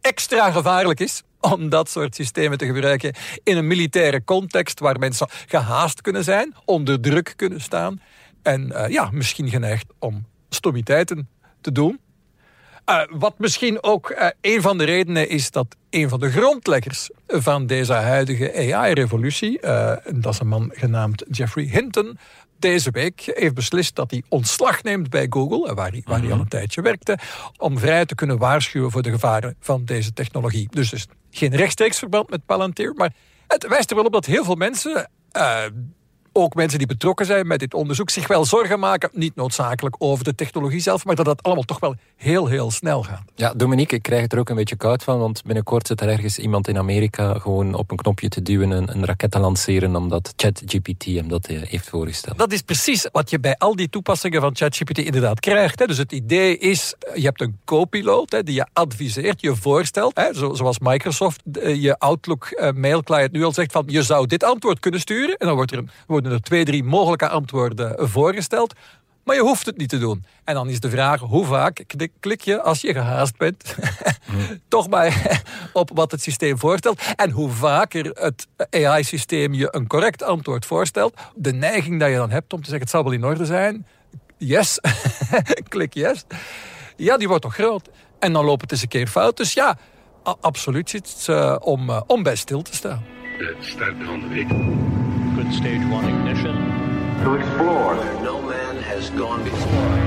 extra 0.01 0.51
gevaarlijk 0.51 0.99
is 0.99 1.23
om 1.39 1.69
dat 1.69 1.89
soort 1.89 2.15
systemen 2.15 2.57
te 2.57 2.65
gebruiken 2.65 3.15
in 3.43 3.57
een 3.57 3.67
militaire 3.67 4.23
context 4.23 4.79
waar 4.79 4.99
mensen 4.99 5.27
gehaast 5.45 6.01
kunnen 6.01 6.23
zijn, 6.23 6.55
onder 6.65 7.01
druk 7.01 7.33
kunnen 7.35 7.61
staan 7.61 8.01
en 8.41 8.71
eh, 8.71 8.91
ja, 8.91 9.09
misschien 9.11 9.49
geneigd 9.49 9.85
om 9.99 10.25
stomiteiten 10.49 11.29
te 11.61 11.71
doen. 11.71 11.99
Eh, 12.85 13.01
wat 13.09 13.33
misschien 13.37 13.83
ook 13.83 14.09
eh, 14.09 14.27
een 14.41 14.61
van 14.61 14.77
de 14.77 14.83
redenen 14.83 15.29
is 15.29 15.51
dat 15.51 15.75
een 15.89 16.09
van 16.09 16.19
de 16.19 16.31
grondleggers 16.31 17.09
van 17.27 17.65
deze 17.65 17.93
huidige 17.93 18.73
AI-revolutie, 18.73 19.59
eh, 19.59 19.95
dat 20.15 20.33
is 20.33 20.39
een 20.39 20.47
man 20.47 20.71
genaamd 20.73 21.23
Jeffrey 21.29 21.65
Hinton, 21.65 22.17
deze 22.59 22.91
week 22.91 23.31
heeft 23.33 23.53
beslist 23.53 23.95
dat 23.95 24.11
hij 24.11 24.23
ontslag 24.29 24.83
neemt 24.83 25.09
bij 25.09 25.25
Google, 25.29 25.73
waar 25.73 25.91
hij, 25.91 26.01
waar 26.05 26.21
hij 26.21 26.31
al 26.31 26.39
een 26.39 26.47
tijdje 26.47 26.81
werkte, 26.81 27.17
om 27.57 27.79
vrij 27.79 28.05
te 28.05 28.15
kunnen 28.15 28.37
waarschuwen 28.37 28.91
voor 28.91 29.01
de 29.01 29.11
gevaren 29.11 29.55
van 29.59 29.85
deze 29.85 30.13
technologie. 30.13 30.67
Dus 30.71 30.91
er 30.91 30.97
is 30.97 31.07
geen 31.31 31.55
rechtstreeks 31.55 31.99
verband 31.99 32.29
met 32.29 32.45
Palantir, 32.45 32.93
maar 32.93 33.13
het 33.47 33.67
wijst 33.67 33.89
er 33.89 33.95
wel 33.95 34.05
op 34.05 34.13
dat 34.13 34.25
heel 34.25 34.43
veel 34.43 34.55
mensen 34.55 35.09
ook 36.33 36.53
mensen 36.55 36.77
die 36.77 36.87
betrokken 36.87 37.25
zijn 37.25 37.47
met 37.47 37.59
dit 37.59 37.73
onderzoek 37.73 38.09
zich 38.09 38.27
wel 38.27 38.45
zorgen 38.45 38.79
maken, 38.79 39.09
niet 39.13 39.35
noodzakelijk 39.35 39.95
over 39.97 40.23
de 40.23 40.35
technologie 40.35 40.79
zelf, 40.79 41.05
maar 41.05 41.15
dat 41.15 41.25
dat 41.25 41.43
allemaal 41.43 41.63
toch 41.63 41.79
wel 41.79 41.95
heel, 42.15 42.47
heel 42.47 42.71
snel 42.71 43.03
gaat. 43.03 43.21
Ja, 43.35 43.53
Dominique, 43.55 43.95
ik 43.95 44.01
krijg 44.01 44.21
het 44.21 44.33
er 44.33 44.39
ook 44.39 44.49
een 44.49 44.55
beetje 44.55 44.75
koud 44.75 45.03
van, 45.03 45.19
want 45.19 45.43
binnenkort 45.43 45.87
zit 45.87 46.01
er 46.01 46.09
ergens 46.09 46.39
iemand 46.39 46.67
in 46.67 46.77
Amerika 46.77 47.33
gewoon 47.39 47.73
op 47.73 47.91
een 47.91 47.97
knopje 47.97 48.29
te 48.29 48.41
duwen 48.41 48.71
en 48.71 48.95
een 48.95 49.05
raket 49.05 49.31
te 49.31 49.39
lanceren 49.39 49.95
omdat 49.95 50.33
ChatGPT 50.35 51.05
hem 51.05 51.27
dat 51.27 51.45
eh, 51.47 51.61
heeft 51.61 51.89
voorgesteld. 51.89 52.37
Dat 52.37 52.51
is 52.51 52.61
precies 52.61 53.07
wat 53.11 53.29
je 53.29 53.39
bij 53.39 53.55
al 53.57 53.75
die 53.75 53.89
toepassingen 53.89 54.41
van 54.41 54.55
ChatGPT 54.55 54.97
inderdaad 54.97 55.39
krijgt. 55.39 55.79
Hè. 55.79 55.85
Dus 55.85 55.97
het 55.97 56.11
idee 56.11 56.57
is, 56.57 56.93
je 57.15 57.21
hebt 57.21 57.41
een 57.41 57.57
co-piloot 57.65 58.31
hè, 58.31 58.43
die 58.43 58.55
je 58.55 58.65
adviseert, 58.73 59.41
je 59.41 59.55
voorstelt. 59.55 60.17
Hè, 60.17 60.33
zo- 60.33 60.53
zoals 60.53 60.79
Microsoft 60.79 61.41
eh, 61.61 61.81
je 61.81 61.99
Outlook 61.99 62.45
eh, 62.45 62.71
mail 62.71 63.03
client 63.03 63.31
nu 63.31 63.43
al 63.43 63.51
zegt 63.53 63.71
van 63.71 63.83
je 63.87 64.03
zou 64.03 64.27
dit 64.27 64.43
antwoord 64.43 64.79
kunnen 64.79 64.99
sturen. 64.99 65.35
En 65.37 65.47
dan 65.47 65.55
wordt 65.55 65.71
er, 65.71 65.77
een- 65.77 65.89
worden 66.23 66.39
er 66.39 66.47
twee, 66.47 66.65
drie 66.65 66.83
mogelijke 66.83 67.29
antwoorden 67.29 68.09
voorgesteld. 68.09 68.73
Maar 69.23 69.35
je 69.35 69.41
hoeft 69.41 69.65
het 69.65 69.77
niet 69.77 69.89
te 69.89 69.99
doen. 69.99 70.25
En 70.43 70.53
dan 70.53 70.69
is 70.69 70.79
de 70.79 70.89
vraag, 70.89 71.19
hoe 71.19 71.45
vaak 71.45 71.83
klik, 71.87 72.11
klik 72.19 72.41
je 72.41 72.61
als 72.61 72.81
je 72.81 72.93
gehaast 72.93 73.37
bent? 73.37 73.75
Toch 74.67 74.89
maar 74.89 75.41
op 75.73 75.89
wat 75.93 76.11
het 76.11 76.21
systeem 76.21 76.57
voorstelt. 76.57 77.01
En 77.15 77.29
hoe 77.29 77.49
vaker 77.49 78.05
het 78.05 78.47
AI-systeem 78.69 79.53
je 79.53 79.67
een 79.71 79.87
correct 79.87 80.23
antwoord 80.23 80.65
voorstelt, 80.65 81.19
de 81.35 81.53
neiging 81.53 81.99
dat 81.99 82.09
je 82.09 82.15
dan 82.15 82.31
hebt 82.31 82.53
om 82.53 82.59
te 82.61 82.69
zeggen, 82.69 82.81
het 82.81 82.89
zal 82.89 83.03
wel 83.03 83.13
in 83.13 83.25
orde 83.25 83.45
zijn. 83.45 83.87
Yes, 84.37 84.79
klik 85.67 85.93
yes. 85.93 86.25
Ja, 86.95 87.17
die 87.17 87.27
wordt 87.27 87.43
toch 87.43 87.53
groot. 87.53 87.89
En 88.19 88.33
dan 88.33 88.45
loopt 88.45 88.61
het 88.61 88.71
eens 88.71 88.81
een 88.81 88.87
keer 88.87 89.07
fout. 89.07 89.37
Dus 89.37 89.53
ja, 89.53 89.77
absoluut 90.23 90.93
iets 90.93 91.27
eh, 91.27 91.55
om, 91.59 91.89
eh, 91.89 92.01
om 92.07 92.23
bij 92.23 92.35
stil 92.35 92.61
te 92.61 92.75
staan. 92.75 93.03
De 93.37 93.55
ster 93.59 93.95
van 94.05 94.19
de 94.19 94.27
week. 94.27 95.02
Good 95.43 95.55
stage 95.55 95.83
one 95.91 96.07
ignition. 96.07 96.55
To 97.23 97.35
explore. 97.35 97.95
No 98.23 98.41
man 98.41 98.75
has 98.77 99.09
gone 99.17 99.43
before. 99.43 99.99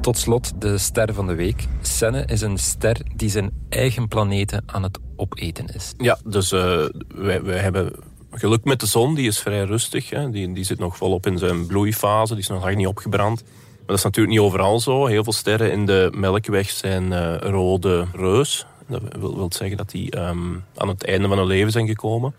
Tot 0.00 0.18
slot 0.18 0.60
de 0.60 0.78
ster 0.78 1.14
van 1.14 1.26
de 1.26 1.34
week. 1.34 1.66
Senne 1.80 2.24
is 2.26 2.40
een 2.40 2.58
ster 2.58 2.96
die 3.14 3.30
zijn 3.30 3.50
eigen 3.68 4.08
planeten 4.08 4.62
aan 4.66 4.82
het 4.82 4.98
opeten 5.16 5.66
is. 5.66 5.92
Ja, 5.96 6.18
dus 6.24 6.52
eh, 6.52 6.84
wij, 7.08 7.42
wij 7.42 7.58
hebben 7.58 7.92
geluk 8.30 8.64
met 8.64 8.80
de 8.80 8.86
zon, 8.86 9.14
die 9.14 9.26
is 9.26 9.38
vrij 9.38 9.64
rustig. 9.64 10.10
Hè. 10.10 10.30
Die, 10.30 10.52
die 10.52 10.64
zit 10.64 10.78
nog 10.78 10.96
volop 10.96 11.26
in 11.26 11.38
zijn 11.38 11.66
bloeifase, 11.66 12.34
die 12.34 12.42
is 12.42 12.48
nog 12.48 12.62
lang 12.62 12.76
niet 12.76 12.86
opgebrand. 12.86 13.42
Maar 13.42 13.86
dat 13.86 13.96
is 13.96 14.04
natuurlijk 14.04 14.36
niet 14.36 14.44
overal 14.44 14.80
zo. 14.80 15.06
Heel 15.06 15.24
veel 15.24 15.32
sterren 15.32 15.72
in 15.72 15.86
de 15.86 16.12
Melkweg 16.14 16.70
zijn 16.70 17.12
eh, 17.12 17.36
rode 17.40 18.06
reus. 18.12 18.66
Dat 18.86 19.02
wil, 19.18 19.50
zeggen 19.52 19.76
dat 19.76 19.90
die 19.90 20.10
ehm, 20.10 20.54
aan 20.76 20.88
het 20.88 21.04
einde 21.04 21.28
van 21.28 21.38
hun 21.38 21.46
leven 21.46 21.72
zijn 21.72 21.86
gekomen. 21.86 22.34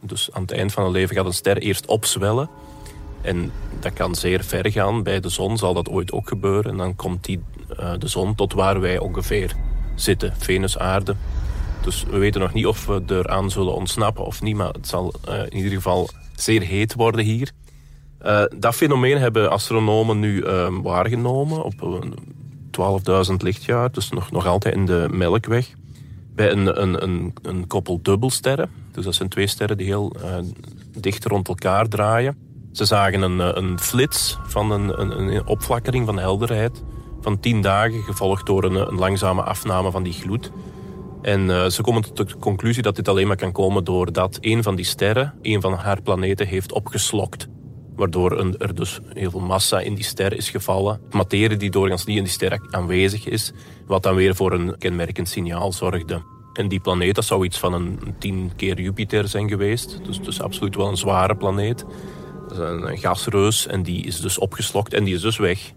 Dus 0.00 0.28
aan 0.32 0.42
het 0.42 0.52
eind 0.52 0.72
van 0.72 0.82
hun 0.82 0.92
leven 0.92 1.16
gaat 1.16 1.26
een 1.26 1.32
ster 1.32 1.58
eerst 1.58 1.86
opzwellen. 1.86 2.50
En 3.20 3.52
dat 3.80 3.92
kan 3.92 4.14
zeer 4.14 4.44
ver 4.44 4.70
gaan. 4.70 5.02
Bij 5.02 5.20
de 5.20 5.28
zon 5.28 5.58
zal 5.58 5.74
dat 5.74 5.88
ooit 5.88 6.12
ook 6.12 6.28
gebeuren. 6.28 6.70
En 6.70 6.76
dan 6.76 6.96
komt 6.96 7.24
die, 7.24 7.42
eh, 7.76 7.92
de 7.98 8.08
zon 8.08 8.34
tot 8.34 8.52
waar 8.52 8.80
wij 8.80 8.98
ongeveer 8.98 9.56
zitten. 9.94 10.34
Venus, 10.38 10.78
aarde. 10.78 11.16
Dus 11.82 12.04
we 12.10 12.18
weten 12.18 12.40
nog 12.40 12.52
niet 12.52 12.66
of 12.66 12.86
we 12.86 13.02
eraan 13.06 13.50
zullen 13.50 13.74
ontsnappen 13.74 14.24
of 14.24 14.42
niet, 14.42 14.56
maar 14.56 14.72
het 14.72 14.88
zal 14.88 15.14
uh, 15.28 15.38
in 15.38 15.56
ieder 15.56 15.72
geval 15.72 16.08
zeer 16.36 16.62
heet 16.62 16.94
worden 16.94 17.24
hier. 17.24 17.50
Uh, 18.22 18.44
dat 18.56 18.74
fenomeen 18.74 19.18
hebben 19.18 19.50
astronomen 19.50 20.18
nu 20.18 20.42
uh, 20.42 20.68
waargenomen 20.82 21.64
op 21.64 22.00
12.000 23.30 23.34
lichtjaar, 23.36 23.92
dus 23.92 24.10
nog, 24.10 24.30
nog 24.30 24.46
altijd 24.46 24.74
in 24.74 24.86
de 24.86 25.08
Melkweg. 25.10 25.74
Bij 26.34 26.50
een, 26.50 26.82
een, 26.82 27.02
een, 27.02 27.32
een 27.42 27.66
koppel 27.66 28.02
dubbelsterren. 28.02 28.70
Dus 28.92 29.04
dat 29.04 29.14
zijn 29.14 29.28
twee 29.28 29.46
sterren 29.46 29.76
die 29.76 29.86
heel 29.86 30.16
dicht 30.98 31.24
rond 31.24 31.48
elkaar 31.48 31.88
draaien. 31.88 32.36
Ze 32.72 32.84
zagen 32.84 33.22
een, 33.22 33.58
een 33.58 33.78
flits 33.78 34.38
van 34.46 34.70
een, 34.70 35.00
een, 35.00 35.18
een 35.18 35.46
opflakkering 35.46 36.06
van 36.06 36.18
helderheid 36.18 36.82
van 37.22 37.40
10 37.40 37.62
dagen, 37.62 38.02
gevolgd 38.02 38.46
door 38.46 38.64
een, 38.64 38.74
een 38.74 38.98
langzame 38.98 39.42
afname 39.42 39.90
van 39.90 40.02
die 40.02 40.12
gloed. 40.12 40.50
En 41.22 41.48
uh, 41.48 41.66
ze 41.66 41.82
komen 41.82 42.14
tot 42.14 42.28
de 42.28 42.36
conclusie 42.36 42.82
dat 42.82 42.96
dit 42.96 43.08
alleen 43.08 43.26
maar 43.26 43.36
kan 43.36 43.52
komen 43.52 43.84
doordat 43.84 44.38
een 44.40 44.62
van 44.62 44.74
die 44.74 44.84
sterren, 44.84 45.34
een 45.42 45.60
van 45.60 45.72
haar 45.72 46.02
planeten, 46.02 46.46
heeft 46.46 46.72
opgeslokt. 46.72 47.48
Waardoor 47.96 48.38
een, 48.38 48.58
er 48.58 48.74
dus 48.74 49.00
heel 49.08 49.30
veel 49.30 49.40
massa 49.40 49.80
in 49.80 49.94
die 49.94 50.04
ster 50.04 50.36
is 50.36 50.50
gevallen. 50.50 51.00
Materie 51.10 51.56
die 51.56 51.70
doorgaans 51.70 52.04
niet 52.04 52.16
in 52.16 52.22
die 52.22 52.32
ster 52.32 52.60
aanwezig 52.70 53.26
is, 53.26 53.52
wat 53.86 54.02
dan 54.02 54.14
weer 54.14 54.34
voor 54.34 54.52
een 54.52 54.78
kenmerkend 54.78 55.28
signaal 55.28 55.72
zorgde. 55.72 56.22
En 56.52 56.68
die 56.68 56.80
planeet, 56.80 57.14
dat 57.14 57.24
zou 57.24 57.44
iets 57.44 57.58
van 57.58 57.72
een 57.72 57.98
tien 58.18 58.52
keer 58.56 58.80
Jupiter 58.80 59.28
zijn 59.28 59.48
geweest. 59.48 59.98
Dus, 60.04 60.20
dus 60.20 60.40
absoluut 60.40 60.76
wel 60.76 60.88
een 60.88 60.96
zware 60.96 61.36
planeet. 61.36 61.84
Dat 62.48 62.52
is 62.52 62.58
een, 62.58 62.98
gasreus 62.98 63.66
en 63.66 63.82
die 63.82 64.04
is 64.04 64.20
dus 64.20 64.38
opgeslokt 64.38 64.94
en 64.94 65.04
die 65.04 65.14
is 65.14 65.20
dus 65.20 65.36
weg. 65.36 65.72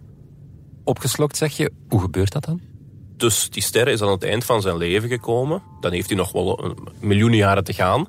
Opgeslokt 0.84 1.38
zeg 1.38 1.58
je, 1.58 1.72
hoe 1.90 2.02
gebeurt 2.02 2.32
dat 2.32 2.46
dan? 2.46 2.62
Dus 3.18 3.50
die 3.50 3.64
ster 3.64 3.88
is 3.88 4.02
aan 4.02 4.12
het 4.12 4.24
eind 4.24 4.46
van 4.46 4.62
zijn 4.62 4.78
leven 4.78 5.10
gekomen. 5.10 5.62
Dan 5.80 5.92
heeft 5.92 6.10
hij 6.10 6.18
nog 6.18 6.32
wel 6.32 6.64
een 6.64 6.78
miljoen 7.00 7.34
jaren 7.34 7.64
te 7.64 7.74
gaan. 7.74 8.06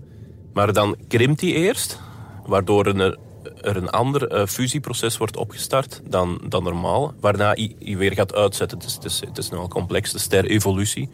Maar 0.52 0.72
dan 0.72 0.96
krimpt 1.08 1.40
hij 1.40 1.50
eerst, 1.50 2.00
waardoor 2.46 2.86
er, 2.86 3.18
er 3.60 3.76
een 3.76 3.90
ander 3.90 4.32
uh, 4.32 4.46
fusieproces 4.46 5.16
wordt 5.16 5.36
opgestart 5.36 6.02
dan, 6.08 6.40
dan 6.48 6.62
normaal. 6.62 7.14
Waarna 7.20 7.52
hij, 7.52 7.74
hij 7.78 7.96
weer 7.96 8.12
gaat 8.12 8.34
uitzetten. 8.34 8.78
Het 8.78 8.86
is, 8.86 8.94
het 8.94 9.04
is, 9.04 9.20
het 9.20 9.38
is 9.38 9.50
een 9.50 9.58
wel 9.58 9.68
complexe 9.68 10.18
ster-evolutie. 10.18 11.08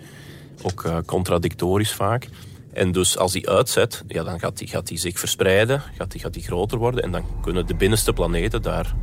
Ook 0.62 0.84
uh, 0.84 0.96
contradictorisch 1.06 1.92
vaak. 1.92 2.28
En 2.72 2.92
dus 2.92 3.18
als 3.18 3.32
hij 3.32 3.46
uitzet, 3.46 4.04
ja, 4.08 4.22
dan 4.22 4.38
gaat 4.38 4.58
hij, 4.58 4.68
gaat 4.68 4.88
hij 4.88 4.98
zich 4.98 5.18
verspreiden, 5.18 5.82
gaat 5.96 6.12
hij, 6.12 6.20
gaat 6.20 6.34
hij 6.34 6.44
groter 6.44 6.78
worden. 6.78 7.02
En 7.02 7.10
dan 7.10 7.24
kunnen 7.40 7.66
de 7.66 7.74
binnenste 7.74 8.12
planeten 8.12 8.62
daar 8.62 8.94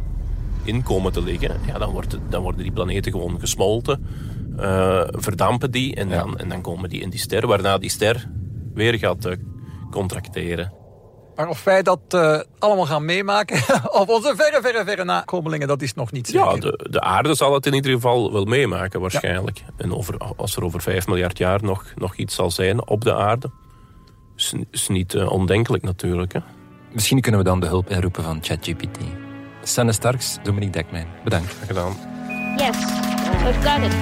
in 0.64 0.84
komen 0.84 1.12
te 1.12 1.22
liggen. 1.22 1.60
Ja, 1.68 1.78
dan, 1.78 1.92
wordt, 1.92 2.18
dan 2.30 2.42
worden 2.42 2.62
die 2.62 2.72
planeten 2.72 3.12
gewoon 3.12 3.40
gesmolten 3.40 4.06
uh, 4.60 5.04
verdampen 5.12 5.72
die 5.72 5.96
en, 5.96 6.10
dan, 6.10 6.38
en 6.38 6.50
dan 6.50 6.62
komen 6.62 6.90
die 6.90 7.02
in 7.02 7.10
die 7.10 7.20
ster, 7.20 7.48
waarna 7.48 7.78
die 7.78 7.90
ster 7.90 8.30
weer 8.74 8.98
gaat 8.98 9.28
contracteren. 9.92 10.72
Maar 11.40 11.50
of 11.50 11.64
wij 11.64 11.84
dat 11.84 12.00
uh, 12.16 12.40
allemaal 12.58 12.86
gaan 12.86 13.06
meemaken, 13.06 13.58
of 14.02 14.08
onze 14.08 14.34
verre, 14.36 14.62
verre, 14.62 14.84
verre 14.84 15.04
nakomelingen, 15.04 15.68
dat 15.68 15.82
is 15.82 15.94
nog 15.94 16.12
niet 16.12 16.28
zeker. 16.28 16.54
Ja, 16.54 16.60
de, 16.60 16.88
de 16.90 17.02
aarde 17.02 17.36
zal 17.36 17.54
het 17.54 17.66
in 17.66 17.74
ieder 17.74 17.92
geval 17.92 18.34
wel 18.34 18.46
meemaken, 18.46 19.02
waarschijnlijk. 19.02 19.58
Ja. 19.58 19.66
En 19.78 19.96
over, 19.96 20.18
als 20.38 20.56
er 20.56 20.64
over 20.64 20.82
5 20.82 21.08
miljard 21.08 21.38
jaar 21.38 21.64
nog, 21.64 21.86
nog 21.96 22.16
iets 22.16 22.36
zal 22.36 22.52
zijn 22.52 22.88
op 22.88 23.04
de 23.04 23.16
aarde, 23.16 23.50
is, 24.36 24.54
is 24.72 24.88
niet 24.88 25.16
ondenkelijk 25.16 25.84
natuurlijk. 25.84 26.34
Hè? 26.34 26.40
Misschien 26.92 27.22
kunnen 27.22 27.40
we 27.40 27.46
dan 27.46 27.60
de 27.60 27.68
hulp 27.68 27.90
inroepen 27.90 28.24
van 28.24 28.40
ChatGPT. 28.42 28.98
Sanne 29.64 29.92
Starks, 29.92 30.38
Dominique 30.44 30.74
Dekmijn. 30.74 31.08
Bedankt. 31.24 31.56
Gedaan. 31.68 31.96
Yes. 32.58 33.09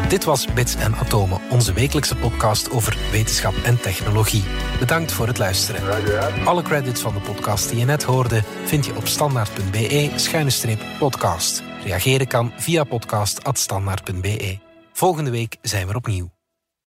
Dit 0.09 0.23
was 0.23 0.53
Bits 0.53 0.75
en 0.75 0.95
Atomen, 0.95 1.41
onze 1.49 1.73
wekelijkse 1.73 2.15
podcast 2.15 2.71
over 2.71 2.97
wetenschap 3.11 3.53
en 3.63 3.81
technologie. 3.81 4.43
Bedankt 4.79 5.11
voor 5.11 5.27
het 5.27 5.37
luisteren. 5.37 5.81
Alle 6.45 6.61
credits 6.61 7.01
van 7.01 7.13
de 7.13 7.19
podcast 7.19 7.69
die 7.69 7.79
je 7.79 7.85
net 7.85 8.03
hoorde 8.03 8.41
vind 8.63 8.85
je 8.85 8.95
op 8.95 9.07
standaard.be-podcast. 9.07 11.63
Reageren 11.83 12.27
kan 12.27 12.51
via 12.57 12.83
podcast.standaard.be. 12.83 14.57
Volgende 14.93 15.31
week 15.31 15.57
zijn 15.61 15.87
we 15.87 15.95
opnieuw. 15.95 16.36